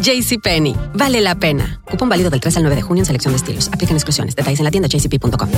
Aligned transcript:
JCPenney, 0.00 0.76
vale 0.94 1.20
la 1.20 1.34
pena. 1.34 1.80
Cupón 1.84 2.08
válido 2.08 2.30
del 2.30 2.40
3 2.40 2.56
al 2.58 2.62
9 2.64 2.76
de 2.76 2.82
junio 2.82 3.02
en 3.02 3.06
selección 3.06 3.32
de 3.32 3.36
estilos. 3.36 3.68
Aplican 3.72 3.96
exclusiones. 3.96 4.36
Detalles 4.36 4.60
en 4.60 4.64
la 4.64 4.70
tienda 4.70 4.88
jcp.com. 4.88 5.48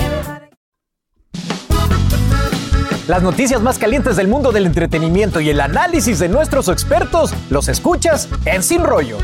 Las 3.10 3.22
noticias 3.22 3.60
más 3.60 3.76
calientes 3.76 4.14
del 4.14 4.28
mundo 4.28 4.52
del 4.52 4.66
entretenimiento 4.66 5.40
y 5.40 5.50
el 5.50 5.60
análisis 5.60 6.20
de 6.20 6.28
nuestros 6.28 6.68
expertos 6.68 7.34
los 7.50 7.66
escuchas 7.66 8.28
en 8.44 8.62
Sin 8.62 8.84
Rollo. 8.84 9.18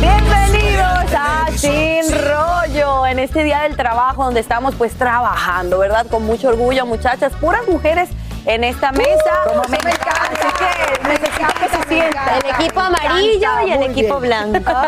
Bienvenidos 0.00 1.12
a 1.14 1.48
Sin 1.54 2.04
Rollo, 2.10 3.04
en 3.04 3.18
este 3.18 3.44
día 3.44 3.60
del 3.64 3.76
trabajo 3.76 4.24
donde 4.24 4.40
estamos 4.40 4.74
pues 4.74 4.94
trabajando, 4.94 5.80
¿verdad? 5.80 6.06
Con 6.06 6.22
mucho 6.24 6.48
orgullo, 6.48 6.86
muchachas, 6.86 7.32
puras 7.34 7.68
mujeres 7.68 8.08
en 8.48 8.64
esta 8.64 8.90
mesa. 8.92 9.30
Como 9.44 9.62
me 9.68 9.76
Así 9.76 9.88
encanta. 9.88 10.54
que 10.58 11.08
necesitamos 11.08 11.54
que 11.54 11.68
se 11.68 11.88
sientan. 11.88 12.28
El 12.44 12.50
equipo 12.50 12.80
amarillo 12.80 13.48
y 13.66 13.70
el 13.72 13.82
equipo 13.84 14.18
bien. 14.20 14.52
blanco. 14.52 14.72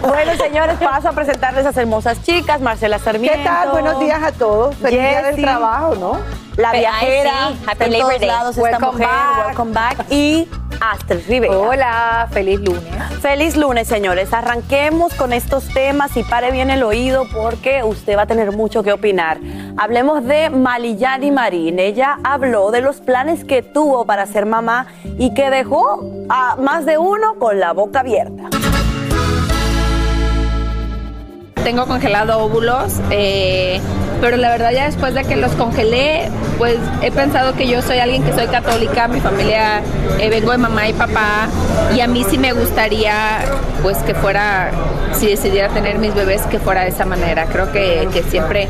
Bueno, 0.00 0.32
señores, 0.36 0.78
paso 0.78 1.08
a 1.08 1.12
presentarles 1.12 1.64
a 1.64 1.68
las 1.70 1.76
hermosas 1.76 2.22
chicas, 2.22 2.60
Marcela 2.60 3.00
Sarmiento. 3.00 3.36
¿Qué 3.36 3.44
tal? 3.44 3.70
Buenos 3.70 3.98
días 3.98 4.22
a 4.22 4.30
todos. 4.30 4.76
Feliz 4.76 5.00
día 5.00 5.22
del 5.22 5.42
trabajo, 5.42 5.96
¿no? 5.96 6.18
La 6.56 6.70
Ay, 6.70 6.80
viajera, 6.80 7.48
sí. 7.48 7.64
Happy 7.66 7.84
en 7.84 7.92
Labor 7.92 8.06
todos 8.08 8.20
Day. 8.20 8.28
lados 8.28 8.56
esta 8.56 8.62
Welcome 8.70 8.92
mujer, 8.92 9.06
back. 9.08 9.46
welcome 9.46 9.72
back, 9.72 10.06
y 10.08 10.48
Astrid 10.80 11.20
Rivera. 11.28 11.58
Hola, 11.58 12.28
feliz 12.30 12.60
lunes. 12.60 12.82
Feliz 13.20 13.56
lunes, 13.56 13.88
señores. 13.88 14.32
Arranquemos 14.32 15.14
con 15.14 15.32
estos 15.32 15.68
temas 15.68 16.16
y 16.16 16.24
pare 16.24 16.50
bien 16.50 16.70
el 16.70 16.82
oído 16.82 17.26
porque 17.32 17.82
usted 17.82 18.16
va 18.16 18.22
a 18.22 18.26
tener 18.26 18.52
mucho 18.52 18.82
que 18.82 18.92
opinar. 18.92 19.38
Hablemos 19.76 20.24
de 20.24 20.50
Maliyani 20.50 21.30
Marín. 21.30 21.78
Ella 21.78 22.18
habló 22.24 22.70
de 22.70 22.80
los 22.80 22.96
planes 23.00 23.44
que 23.44 23.62
tuvo 23.62 24.04
para 24.06 24.26
ser 24.26 24.46
mamá 24.46 24.86
y 25.18 25.34
que 25.34 25.50
dejó 25.50 26.04
a 26.28 26.56
más 26.56 26.86
de 26.86 26.98
uno 26.98 27.34
con 27.38 27.58
la 27.58 27.72
boca 27.72 28.00
abierta. 28.00 28.48
tengo 31.68 31.86
congelado 31.86 32.38
óvulos, 32.38 32.94
eh, 33.10 33.78
pero 34.20 34.36
la 34.36 34.50
verdad 34.50 34.70
ya 34.72 34.86
después 34.86 35.14
de 35.14 35.24
que 35.24 35.36
los 35.36 35.52
congelé, 35.52 36.30
pues 36.58 36.76
he 37.02 37.10
pensado 37.10 37.54
que 37.54 37.68
yo 37.68 37.82
soy 37.82 37.98
alguien 37.98 38.22
que 38.22 38.32
soy 38.32 38.46
católica, 38.46 39.08
mi 39.08 39.20
familia 39.20 39.80
eh, 40.18 40.28
vengo 40.30 40.52
de 40.52 40.58
mamá 40.58 40.88
y 40.88 40.92
papá, 40.92 41.48
y 41.94 42.00
a 42.00 42.08
mí 42.08 42.24
sí 42.28 42.38
me 42.38 42.52
gustaría 42.52 43.40
pues 43.82 43.98
que 43.98 44.14
fuera, 44.14 44.70
si 45.12 45.26
decidiera 45.28 45.68
tener 45.68 45.98
mis 45.98 46.14
bebés, 46.14 46.42
que 46.42 46.58
fuera 46.58 46.82
de 46.82 46.88
esa 46.88 47.04
manera. 47.04 47.46
Creo 47.46 47.70
que, 47.72 48.08
que 48.12 48.22
siempre 48.22 48.68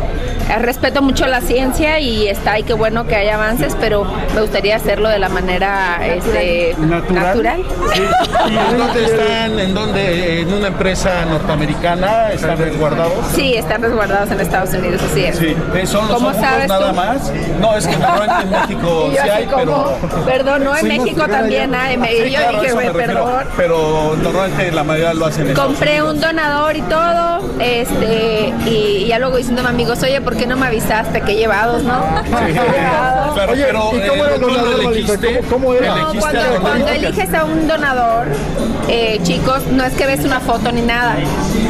eh, 0.48 0.59
respeto 0.59 1.03
mucho 1.03 1.26
la 1.26 1.41
ciencia 1.41 1.98
y 1.98 2.28
está 2.28 2.59
y 2.59 2.62
qué 2.62 2.72
bueno 2.72 3.06
que 3.06 3.16
hay 3.16 3.28
avances, 3.28 3.76
pero 3.80 4.04
me 4.34 4.41
gustaría 4.41 4.76
hacerlo 4.76 5.09
de 5.09 5.19
la 5.19 5.28
manera 5.28 5.98
este, 6.06 6.75
natural. 6.78 7.62
Sí. 7.94 8.03
¿Y 8.50 8.56
en 8.56 8.78
dónde 8.78 9.04
están? 9.04 9.59
¿En 9.59 9.75
dónde? 9.75 10.41
¿En 10.41 10.53
una 10.53 10.69
empresa 10.69 11.25
norteamericana? 11.26 12.32
¿Están 12.32 12.59
resguardados? 12.59 13.26
Sí, 13.34 13.54
están 13.54 13.82
resguardados 13.82 14.30
en 14.30 14.41
Estados 14.41 14.72
Unidos, 14.75 15.03
así 15.10 15.25
es. 15.25 15.38
Sí. 15.38 15.56
Eh, 15.75 15.87
¿Son 15.87 16.06
los 16.09 16.16
¿Cómo 16.16 16.28
óvulos 16.28 16.43
sabes 16.44 16.69
nada 16.69 16.91
tú? 16.91 16.97
más? 16.97 17.32
No, 17.60 17.76
es 17.76 17.87
que 17.87 17.97
normalmente 17.99 18.43
en 18.43 18.50
México 18.50 19.09
sí 19.12 19.19
hay, 19.28 19.47
como, 19.47 19.59
pero... 19.59 19.99
perdón, 20.25 20.65
no, 20.65 20.76
en 20.76 20.81
Sí, 20.82 20.87
México 20.99 21.26
también 21.28 21.75
hay. 21.75 21.97
Me, 21.97 22.09
Sí, 22.09 22.31
yo 22.31 22.38
claro, 22.41 22.53
dije, 22.60 22.66
eso 22.66 22.76
me 22.76 22.91
perdón. 22.91 23.44
Pero 23.56 24.16
normalmente 24.22 24.72
la 24.72 24.84
mayoría 24.84 25.15
lo 25.15 25.27
hacen 25.27 25.48
en 25.48 25.54
Compré 25.54 26.03
un 26.03 26.21
donador 26.21 26.77
y 26.77 26.82
todo, 26.82 27.41
este, 27.60 28.53
y 28.66 29.06
ya 29.06 29.19
luego 29.19 29.37
diciéndome 29.37 29.69
amigos, 29.69 30.03
oye, 30.03 30.21
¿por 30.21 30.37
qué 30.37 30.47
no 30.47 30.56
me 30.56 30.66
avisaste 30.66 31.21
que 31.21 31.37
llevados, 31.37 31.82
no? 31.84 32.03
Claro, 33.34 33.53
Oye, 33.53 33.65
pero 33.66 33.91
¿y 33.94 34.09
cómo 34.09 34.25
eh, 34.25 34.27
era 34.27 34.34
el 34.34 34.41
¿tú 34.41 34.48
lo 34.48 34.54
donador, 34.54 34.81
elegiste? 34.93 35.27
¿Cómo- 35.41 35.48
cómo 35.50 35.75
era? 35.75 35.87
¿Elegiste 35.93 36.15
No, 36.15 36.21
cuando, 36.21 36.60
cuando 36.60 36.88
eliges 36.88 37.34
a 37.34 37.44
un 37.44 37.69
donador, 37.69 38.27
eh, 38.88 39.21
chicos, 39.22 39.66
no 39.71 39.84
es 39.84 39.93
que 39.94 40.06
ves 40.06 40.25
una 40.25 40.41
foto 40.41 40.72
ni 40.72 40.82
nada. 40.82 41.16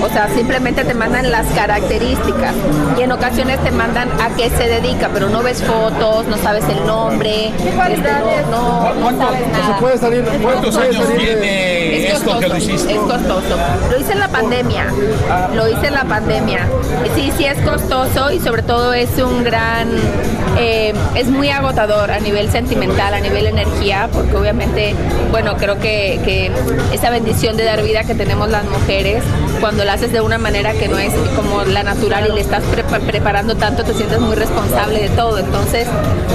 O 0.02 0.08
sea, 0.08 0.28
simplemente 0.28 0.84
te 0.84 0.94
mandan 0.94 1.30
las 1.30 1.46
características. 1.48 2.54
Y 2.98 3.02
en 3.02 3.12
ocasiones 3.12 3.62
te 3.64 3.70
mandan 3.70 4.08
a 4.20 4.28
qué 4.36 4.50
se 4.50 4.68
dedica, 4.68 5.10
pero 5.12 5.28
no 5.28 5.42
ves 5.42 5.62
fotos, 5.62 6.26
no 6.26 6.36
sabes 6.38 6.64
el 6.68 6.84
nombre, 6.86 7.48
este, 7.48 7.66
no, 8.50 8.50
no, 8.50 8.94
no 8.94 9.00
¿Cuánto- 9.00 9.24
sabes 9.26 9.48
nada. 9.52 9.66
Se 9.74 9.80
puede 9.80 9.98
salir. 9.98 10.24
¿Cuántos 10.42 10.74
puede 10.76 10.88
años 10.88 11.06
salir 11.06 11.28
Es 11.96 12.14
esto 12.14 12.38
que 12.38 12.48
lo 12.48 12.54
costoso, 12.54 12.56
hiciste? 12.74 12.92
es 12.92 12.98
costoso. 12.98 13.56
Lo 13.90 13.98
hice 14.00 14.12
en 14.12 14.18
la 14.20 14.28
pandemia. 14.28 14.86
Lo 15.54 15.68
hice 15.68 15.86
en 15.88 15.94
la 15.94 16.04
pandemia. 16.04 16.66
Sí, 17.14 17.32
sí 17.36 17.44
es 17.44 17.58
costoso 17.62 18.30
y 18.30 18.40
sobre 18.40 18.62
todo 18.62 18.92
es 18.94 19.10
un 19.18 19.42
gran, 19.44 19.88
eh, 20.58 20.92
es 21.14 21.26
muy 21.28 21.48
agotador 21.50 22.10
a 22.10 22.20
nivel 22.20 22.50
sentimental, 22.50 23.14
a 23.14 23.20
nivel 23.20 23.46
energía, 23.46 24.08
porque 24.12 24.36
obviamente, 24.36 24.94
bueno, 25.30 25.56
creo 25.56 25.78
que, 25.78 26.20
que 26.24 26.50
esa 26.92 27.10
bendición 27.10 27.56
de 27.56 27.64
dar 27.64 27.82
vida 27.82 28.04
que 28.04 28.14
tenemos 28.14 28.48
las 28.50 28.64
mujeres, 28.64 29.22
cuando 29.60 29.84
la 29.84 29.94
haces 29.94 30.12
de 30.12 30.20
una 30.20 30.38
manera 30.38 30.72
que 30.72 30.88
no 30.88 30.98
es 30.98 31.12
como 31.36 31.64
la 31.64 31.82
natural 31.82 32.26
y 32.30 32.34
le 32.34 32.40
estás 32.40 32.62
prepa- 32.64 33.00
preparando 33.00 33.56
tanto, 33.56 33.82
te 33.84 33.94
sientes 33.94 34.20
muy 34.20 34.36
responsable 34.36 35.00
de 35.02 35.08
todo. 35.10 35.38
Entonces, 35.38 35.86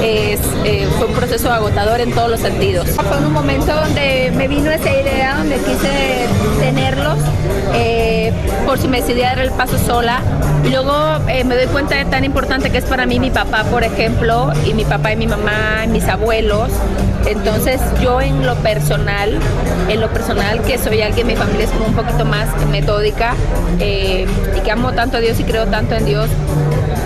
es, 0.03 0.39
eh, 0.65 0.87
fue 0.97 1.07
un 1.07 1.13
proceso 1.13 1.51
agotador 1.51 2.01
en 2.01 2.11
todos 2.13 2.29
los 2.29 2.39
sentidos. 2.39 2.89
Fue 2.89 3.17
un 3.17 3.31
momento 3.33 3.73
donde 3.73 4.31
me 4.35 4.47
vino 4.47 4.71
esa 4.71 4.91
idea, 4.91 5.42
donde 5.43 5.57
quise 5.57 6.27
tenerlos, 6.61 7.17
eh, 7.73 8.31
por 8.65 8.77
si 8.77 8.87
me 8.87 9.01
decidía 9.01 9.29
dar 9.29 9.39
el 9.39 9.51
paso 9.51 9.77
sola. 9.77 10.21
Y 10.63 10.69
luego 10.69 10.93
eh, 11.27 11.43
me 11.43 11.55
doy 11.55 11.65
cuenta 11.65 11.95
de 11.95 12.05
tan 12.05 12.23
importante 12.23 12.69
que 12.69 12.77
es 12.77 12.85
para 12.85 13.05
mí 13.05 13.19
mi 13.19 13.29
papá, 13.29 13.65
por 13.65 13.83
ejemplo, 13.83 14.53
y 14.65 14.73
mi 14.73 14.85
papá 14.85 15.11
y 15.11 15.17
mi 15.17 15.27
mamá, 15.27 15.85
mis 15.89 16.07
abuelos. 16.07 16.71
Entonces 17.25 17.81
yo 18.01 18.21
en 18.21 18.45
lo 18.45 18.55
personal, 18.55 19.37
en 19.89 19.99
lo 19.99 20.09
personal 20.11 20.61
que 20.61 20.77
soy 20.77 21.01
alguien, 21.01 21.27
mi 21.27 21.35
familia 21.35 21.65
es 21.65 21.71
como 21.71 21.87
un 21.87 21.95
poquito 21.95 22.23
más 22.23 22.47
metódica 22.71 23.35
eh, 23.79 24.25
y 24.57 24.59
que 24.61 24.71
amo 24.71 24.93
tanto 24.93 25.17
a 25.17 25.19
Dios 25.19 25.39
y 25.41 25.43
creo 25.43 25.65
tanto 25.65 25.95
en 25.95 26.05
Dios, 26.05 26.29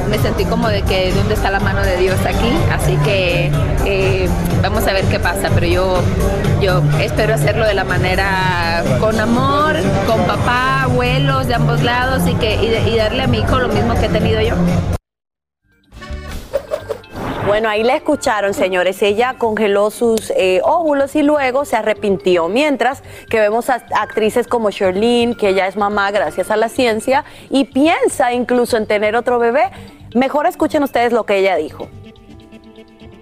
me 0.08 0.18
sentí 0.20 0.46
como 0.46 0.68
de 0.70 0.82
que 0.84 1.12
dónde 1.14 1.34
está 1.34 1.52
la 1.52 1.60
mano 1.60 1.82
de 1.82 1.98
Dios 1.98 2.18
aquí, 2.26 2.52
así 2.72 2.96
que 2.98 3.52
eh, 3.86 4.30
vamos 4.62 4.88
a 4.88 4.94
ver 4.94 5.06
qué 5.06 5.20
pasa, 5.20 5.50
pero 5.54 5.68
yo, 5.68 6.02
yo 6.62 6.82
espero 7.00 7.34
hacerlo 7.34 7.66
de 7.66 7.74
la 7.74 7.84
manera 7.84 8.84
con 9.00 9.20
amor, 9.20 9.76
con 10.06 10.22
papá, 10.26 10.84
abuelos 10.84 11.48
de 11.48 11.56
ambos 11.56 11.84
lados 11.84 12.24
y, 12.28 12.34
que, 12.36 12.56
y, 12.56 12.96
darle 12.96 13.24
a 13.24 13.28
mi 13.28 13.40
hijo 13.40 13.60
lo 13.60 13.68
mismo 13.70 13.94
que 13.96 14.06
he 14.06 14.10
tenido 14.10 14.42
yo. 14.42 14.56
Bueno, 17.48 17.70
ahí 17.70 17.82
la 17.82 17.96
escucharon, 17.96 18.54
señores. 18.54 19.02
Ella 19.02 19.36
congeló 19.38 19.90
sus 19.90 20.32
eh, 20.32 20.60
óvulos 20.66 21.16
y 21.16 21.24
luego 21.24 21.64
se 21.64 21.78
arrepintió. 21.78 22.50
Mientras 22.50 23.04
que 23.30 23.40
vemos 23.40 23.70
a 23.70 23.86
actrices 23.96 24.48
como 24.48 24.70
Sherlyn, 24.70 25.34
que 25.34 25.50
ella 25.50 25.66
es 25.68 25.78
mamá 25.78 26.12
gracias 26.12 26.52
a 26.52 26.58
la 26.58 26.68
ciencia 26.68 27.24
y 27.50 27.64
piensa 27.64 28.34
incluso 28.34 28.76
en 28.76 28.86
tener 28.86 29.16
otro 29.16 29.40
bebé. 29.40 29.72
Mejor 30.14 30.48
escuchen 30.48 30.84
ustedes 30.84 31.12
lo 31.12 31.26
que 31.26 31.38
ella 31.38 31.56
dijo. 31.56 31.90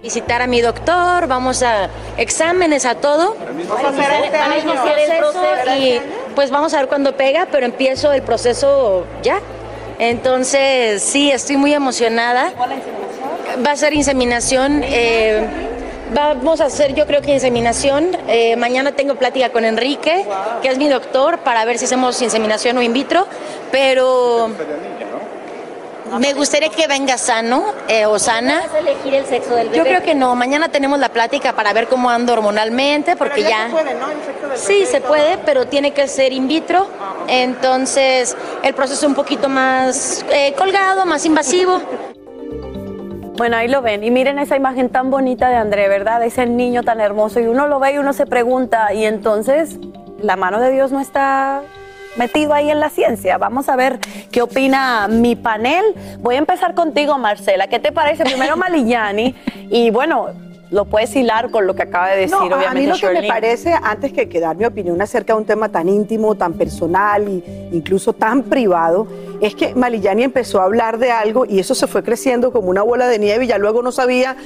Visitar 0.02 0.40
a 0.40 0.46
mi 0.46 0.60
doctor, 0.60 1.26
vamos 1.26 1.62
a 1.62 1.88
exámenes, 2.16 2.84
a 2.84 2.94
todo. 2.94 3.36
Vamos 3.68 3.84
a 3.84 3.88
hacer 3.88 4.98
el 4.98 5.18
proceso 5.18 5.76
y 5.80 6.00
pues 6.34 6.50
vamos 6.50 6.74
a 6.74 6.78
ver 6.78 6.88
cuándo 6.88 7.16
pega, 7.16 7.48
pero 7.50 7.66
empiezo 7.66 8.12
el 8.12 8.22
proceso 8.22 9.04
ya. 9.22 9.40
Entonces, 9.98 11.02
sí, 11.02 11.30
estoy 11.30 11.56
muy 11.56 11.74
emocionada. 11.74 12.52
Va 13.66 13.72
a 13.72 13.76
ser 13.76 13.94
inseminación. 13.94 14.82
eh, 14.84 15.44
vamos 16.14 16.60
a 16.60 16.66
hacer, 16.66 16.94
yo 16.94 17.06
creo 17.06 17.22
que 17.22 17.32
inseminación. 17.32 18.16
Eh, 18.28 18.54
mañana 18.56 18.92
tengo 18.92 19.16
plática 19.16 19.50
con 19.50 19.64
Enrique, 19.64 20.24
que 20.62 20.68
es 20.68 20.78
mi 20.78 20.88
doctor, 20.88 21.38
para 21.38 21.64
ver 21.64 21.78
si 21.78 21.86
hacemos 21.86 22.20
inseminación 22.22 22.78
o 22.78 22.82
in 22.82 22.92
vitro. 22.92 23.26
Pero 23.72 24.50
me 26.18 26.32
gustaría 26.34 26.68
que 26.68 26.86
venga 26.86 27.18
sano 27.18 27.64
eh, 27.88 28.06
o 28.06 28.18
sana. 28.18 28.60
¿Vas 28.60 28.74
a 28.74 28.78
elegir 28.78 29.14
el 29.14 29.26
sexo 29.26 29.54
del 29.54 29.68
bebé? 29.68 29.78
Yo 29.78 29.84
creo 29.84 30.02
que 30.02 30.14
no. 30.14 30.34
Mañana 30.34 30.68
tenemos 30.68 30.98
la 30.98 31.08
plática 31.10 31.54
para 31.54 31.72
ver 31.72 31.88
cómo 31.88 32.10
ando 32.10 32.32
hormonalmente, 32.32 33.16
porque 33.16 33.42
ya. 33.42 33.68
Sí, 34.54 34.86
se 34.86 35.00
puede, 35.00 35.38
pero 35.38 35.66
tiene 35.66 35.92
que 35.92 36.08
ser 36.08 36.32
in 36.32 36.48
vitro. 36.48 36.88
Entonces, 37.28 38.36
el 38.62 38.74
proceso 38.74 39.00
es 39.00 39.08
un 39.08 39.14
poquito 39.14 39.48
más 39.48 40.24
eh, 40.30 40.54
colgado, 40.56 41.06
más 41.06 41.24
invasivo. 41.24 41.80
Bueno, 43.36 43.58
ahí 43.58 43.68
lo 43.68 43.82
ven. 43.82 44.02
Y 44.02 44.10
miren 44.10 44.38
esa 44.38 44.56
imagen 44.56 44.88
tan 44.88 45.10
bonita 45.10 45.50
de 45.50 45.56
André, 45.56 45.88
¿verdad? 45.88 46.22
Ese 46.22 46.46
niño 46.46 46.82
tan 46.84 47.02
hermoso. 47.02 47.38
Y 47.38 47.46
uno 47.46 47.68
lo 47.68 47.78
ve 47.78 47.92
y 47.92 47.98
uno 47.98 48.14
se 48.14 48.24
pregunta, 48.24 48.94
y 48.94 49.04
entonces, 49.04 49.76
¿la 50.22 50.36
mano 50.36 50.58
de 50.58 50.70
Dios 50.70 50.90
no 50.90 51.00
está 51.00 51.60
metido 52.16 52.54
ahí 52.54 52.70
en 52.70 52.80
la 52.80 52.90
ciencia? 52.90 53.38
Vamos 53.38 53.68
a 53.68 53.76
ver 53.76 53.98
qué 54.30 54.42
opina 54.42 55.08
mi 55.08 55.36
panel. 55.36 55.84
Voy 56.20 56.36
a 56.36 56.38
empezar 56.38 56.74
contigo, 56.74 57.18
Marcela. 57.18 57.66
¿Qué 57.68 57.78
te 57.78 57.92
parece? 57.92 58.24
Primero 58.24 58.56
Malillani. 58.58 59.34
Y 59.70 59.90
bueno, 59.90 60.28
lo 60.76 60.84
puedes 60.84 61.16
hilar 61.16 61.50
con 61.50 61.66
lo 61.66 61.74
que 61.74 61.82
acaba 61.82 62.10
de 62.10 62.18
decir, 62.20 62.36
No, 62.36 62.44
obviamente. 62.44 62.68
a 62.68 62.74
mí 62.74 62.86
lo 62.86 62.96
que 62.96 63.20
me 63.20 63.26
parece, 63.26 63.74
antes 63.82 64.12
que, 64.12 64.28
que 64.28 64.38
dar 64.40 64.56
mi 64.56 64.64
opinión 64.66 65.00
acerca 65.00 65.32
de 65.32 65.40
un 65.40 65.46
tema 65.46 65.70
tan 65.70 65.88
íntimo, 65.88 66.34
tan 66.36 66.52
personal 66.52 67.26
e 67.26 67.70
incluso 67.72 68.12
tan 68.12 68.42
privado, 68.44 69.06
es 69.40 69.54
que 69.54 69.74
Malillani 69.74 70.22
empezó 70.22 70.60
a 70.60 70.64
hablar 70.64 70.98
de 70.98 71.10
algo 71.10 71.44
y 71.46 71.58
eso 71.58 71.74
se 71.74 71.86
fue 71.86 72.02
creciendo 72.02 72.52
como 72.52 72.68
una 72.68 72.82
bola 72.82 73.06
de 73.08 73.18
nieve 73.18 73.44
y 73.44 73.48
ya 73.48 73.58
luego 73.58 73.82
no 73.82 73.92
sabía 73.92 74.36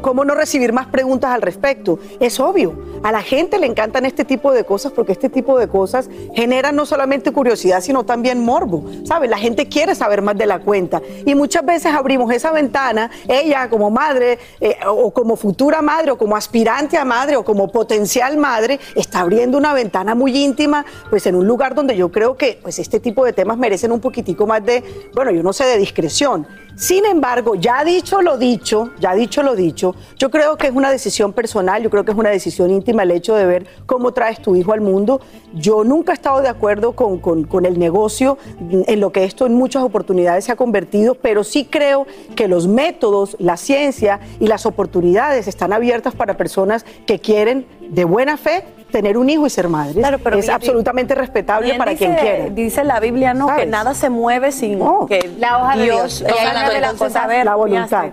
cómo 0.00 0.24
no 0.24 0.34
recibir 0.34 0.72
más 0.72 0.86
preguntas 0.86 1.30
al 1.30 1.42
respecto. 1.42 1.98
Es 2.20 2.40
obvio, 2.40 2.74
a 3.02 3.12
la 3.12 3.22
gente 3.22 3.58
le 3.58 3.66
encantan 3.66 4.06
este 4.06 4.24
tipo 4.24 4.52
de 4.52 4.64
cosas 4.64 4.92
porque 4.92 5.12
este 5.12 5.28
tipo 5.28 5.58
de 5.58 5.68
cosas 5.68 6.08
generan 6.34 6.76
no 6.76 6.86
solamente 6.86 7.32
curiosidad, 7.32 7.80
sino 7.80 8.04
también 8.04 8.40
morbo. 8.40 8.84
¿Sabes? 9.04 9.30
La 9.30 9.38
gente 9.38 9.66
quiere 9.68 9.94
saber 9.94 10.22
más 10.22 10.36
de 10.36 10.46
la 10.46 10.58
cuenta 10.60 11.00
y 11.24 11.34
muchas 11.34 11.64
veces 11.64 11.92
abrimos 11.92 12.32
esa 12.32 12.52
ventana, 12.52 13.10
ella 13.28 13.68
como 13.68 13.90
madre 13.90 14.38
eh, 14.60 14.76
o 14.86 15.12
como 15.12 15.31
futura 15.36 15.82
madre 15.82 16.10
o 16.12 16.18
como 16.18 16.36
aspirante 16.36 16.96
a 16.96 17.04
madre 17.04 17.36
o 17.36 17.44
como 17.44 17.68
potencial 17.70 18.36
madre, 18.36 18.78
está 18.94 19.20
abriendo 19.20 19.58
una 19.58 19.72
ventana 19.74 20.14
muy 20.14 20.36
íntima, 20.36 20.84
pues 21.10 21.26
en 21.26 21.34
un 21.34 21.46
lugar 21.46 21.74
donde 21.74 21.96
yo 21.96 22.10
creo 22.10 22.36
que 22.36 22.58
pues 22.62 22.78
este 22.78 23.00
tipo 23.00 23.24
de 23.24 23.32
temas 23.32 23.58
merecen 23.58 23.92
un 23.92 24.00
poquitico 24.00 24.46
más 24.46 24.64
de, 24.64 24.82
bueno, 25.14 25.30
yo 25.30 25.42
no 25.42 25.52
sé, 25.52 25.64
de 25.64 25.78
discreción. 25.78 26.46
Sin 26.74 27.04
embargo, 27.04 27.54
ya 27.54 27.84
dicho 27.84 28.22
lo 28.22 28.38
dicho, 28.38 28.92
ya 28.98 29.12
dicho 29.14 29.42
lo 29.42 29.54
dicho, 29.54 29.94
yo 30.18 30.30
creo 30.30 30.56
que 30.56 30.68
es 30.68 30.72
una 30.74 30.90
decisión 30.90 31.34
personal, 31.34 31.82
yo 31.82 31.90
creo 31.90 32.04
que 32.04 32.12
es 32.12 32.16
una 32.16 32.30
decisión 32.30 32.70
íntima 32.70 33.02
el 33.02 33.10
hecho 33.10 33.34
de 33.34 33.44
ver 33.44 33.66
cómo 33.84 34.12
traes 34.12 34.40
tu 34.40 34.56
hijo 34.56 34.72
al 34.72 34.80
mundo. 34.80 35.20
Yo 35.52 35.84
nunca 35.84 36.12
he 36.12 36.14
estado 36.14 36.40
de 36.40 36.48
acuerdo 36.48 36.92
con- 36.92 37.18
con 37.18 37.66
el 37.66 37.78
negocio, 37.78 38.38
en 38.70 39.00
lo 39.00 39.12
que 39.12 39.24
esto 39.24 39.44
en 39.44 39.54
muchas 39.54 39.82
oportunidades 39.82 40.46
se 40.46 40.52
ha 40.52 40.56
convertido, 40.56 41.14
pero 41.14 41.44
sí 41.44 41.66
creo 41.70 42.06
que 42.36 42.48
los 42.48 42.66
métodos, 42.66 43.36
la 43.38 43.58
ciencia 43.58 44.20
y 44.40 44.46
las 44.46 44.64
oportunidades 44.64 45.11
están 45.18 45.72
abiertas 45.72 46.14
para 46.14 46.36
personas 46.36 46.84
que 47.06 47.18
quieren 47.20 47.66
de 47.80 48.04
buena 48.04 48.36
fe 48.36 48.64
tener 48.90 49.16
un 49.16 49.30
hijo 49.30 49.46
y 49.46 49.50
ser 49.50 49.68
madres. 49.68 49.96
pero 50.22 50.36
es 50.38 50.44
bien- 50.46 50.54
absolutamente 50.54 51.14
respetable 51.14 51.74
para 51.74 51.92
dice- 51.92 52.04
quien 52.04 52.16
quiere. 52.18 52.50
Dice 52.50 52.84
la 52.84 53.00
Biblia, 53.00 53.32
¿no? 53.34 53.46
Que 53.54 53.64
nada 53.66 53.94
se 53.94 54.10
mueve 54.10 54.52
sin 54.52 54.78
que 55.08 55.30
La 55.38 55.58
hoja 55.58 55.76
de 55.76 55.82
Dios. 55.84 56.18
Dios. 56.20 56.30
Es 56.30 56.50
una 56.50 56.68
de 56.70 56.80
las 56.80 56.92
Entonces, 56.92 56.98
cosas- 56.98 57.24
a 57.24 57.26
ver, 57.26 57.44
la 57.46 57.54
voluntad. 57.54 58.08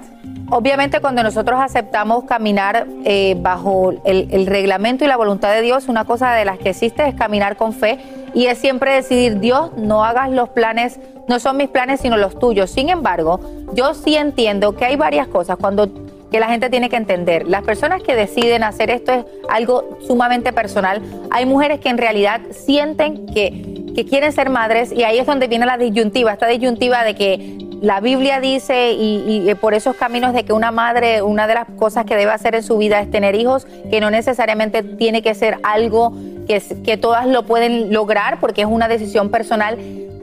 Obviamente 0.51 0.99
cuando 0.99 1.21
nosotros 1.21 1.59
aceptamos 1.61 2.23
caminar 2.23 2.87
eh, 3.05 3.35
bajo 3.39 3.91
el, 4.03 4.27
el 4.31 4.47
reglamento 4.47 5.03
y 5.05 5.07
la 5.07 5.17
voluntad 5.17 5.53
de 5.53 5.61
Dios, 5.61 5.87
una 5.89 6.05
cosa 6.05 6.31
de 6.33 6.43
las 6.45 6.57
que 6.57 6.69
existe 6.69 7.05
es 7.07 7.13
caminar 7.13 7.55
con 7.55 7.71
fe 7.73 7.99
y 8.33 8.45
es 8.47 8.57
siempre 8.57 8.93
decidir, 8.93 9.39
Dios, 9.39 9.71
no 9.77 10.03
hagas 10.03 10.31
los 10.31 10.49
planes, 10.49 10.99
no 11.27 11.39
son 11.39 11.57
mis 11.57 11.67
planes 11.69 11.99
sino 12.01 12.17
los 12.17 12.39
tuyos. 12.39 12.71
Sin 12.71 12.89
embargo, 12.89 13.39
yo 13.73 13.93
sí 13.93 14.15
entiendo 14.15 14.75
que 14.75 14.85
hay 14.85 14.95
varias 14.95 15.27
cosas 15.27 15.57
cuando 15.57 15.87
que 16.31 16.39
la 16.39 16.47
gente 16.47 16.69
tiene 16.69 16.89
que 16.89 16.95
entender. 16.95 17.47
Las 17.47 17.63
personas 17.63 18.03
que 18.03 18.15
deciden 18.15 18.63
hacer 18.63 18.89
esto 18.89 19.11
es 19.11 19.25
algo 19.49 19.97
sumamente 20.05 20.53
personal. 20.53 21.01
Hay 21.31 21.45
mujeres 21.45 21.79
que 21.79 21.89
en 21.89 21.97
realidad 21.97 22.41
sienten 22.51 23.25
que, 23.27 23.91
que 23.95 24.05
quieren 24.05 24.31
ser 24.31 24.49
madres 24.49 24.91
y 24.91 25.03
ahí 25.03 25.17
es 25.17 25.25
donde 25.25 25.47
viene 25.47 25.65
la 25.65 25.77
disyuntiva, 25.77 26.33
esta 26.33 26.47
disyuntiva 26.47 27.03
de 27.03 27.15
que 27.15 27.57
la 27.81 28.01
Biblia 28.01 28.39
dice 28.41 28.91
y, 28.91 29.49
y 29.49 29.55
por 29.55 29.73
esos 29.73 29.95
caminos 29.95 30.33
de 30.33 30.43
que 30.43 30.53
una 30.53 30.71
madre, 30.71 31.21
una 31.21 31.47
de 31.47 31.55
las 31.55 31.65
cosas 31.77 32.05
que 32.05 32.15
debe 32.15 32.31
hacer 32.31 32.55
en 32.55 32.63
su 32.63 32.77
vida 32.77 32.99
es 32.99 33.09
tener 33.09 33.35
hijos, 33.35 33.65
que 33.89 34.01
no 34.01 34.11
necesariamente 34.11 34.83
tiene 34.83 35.21
que 35.21 35.33
ser 35.33 35.59
algo 35.63 36.13
que, 36.45 36.61
que 36.83 36.97
todas 36.97 37.25
lo 37.27 37.45
pueden 37.45 37.93
lograr 37.93 38.39
porque 38.39 38.61
es 38.61 38.67
una 38.67 38.87
decisión 38.87 39.29
personal. 39.29 39.77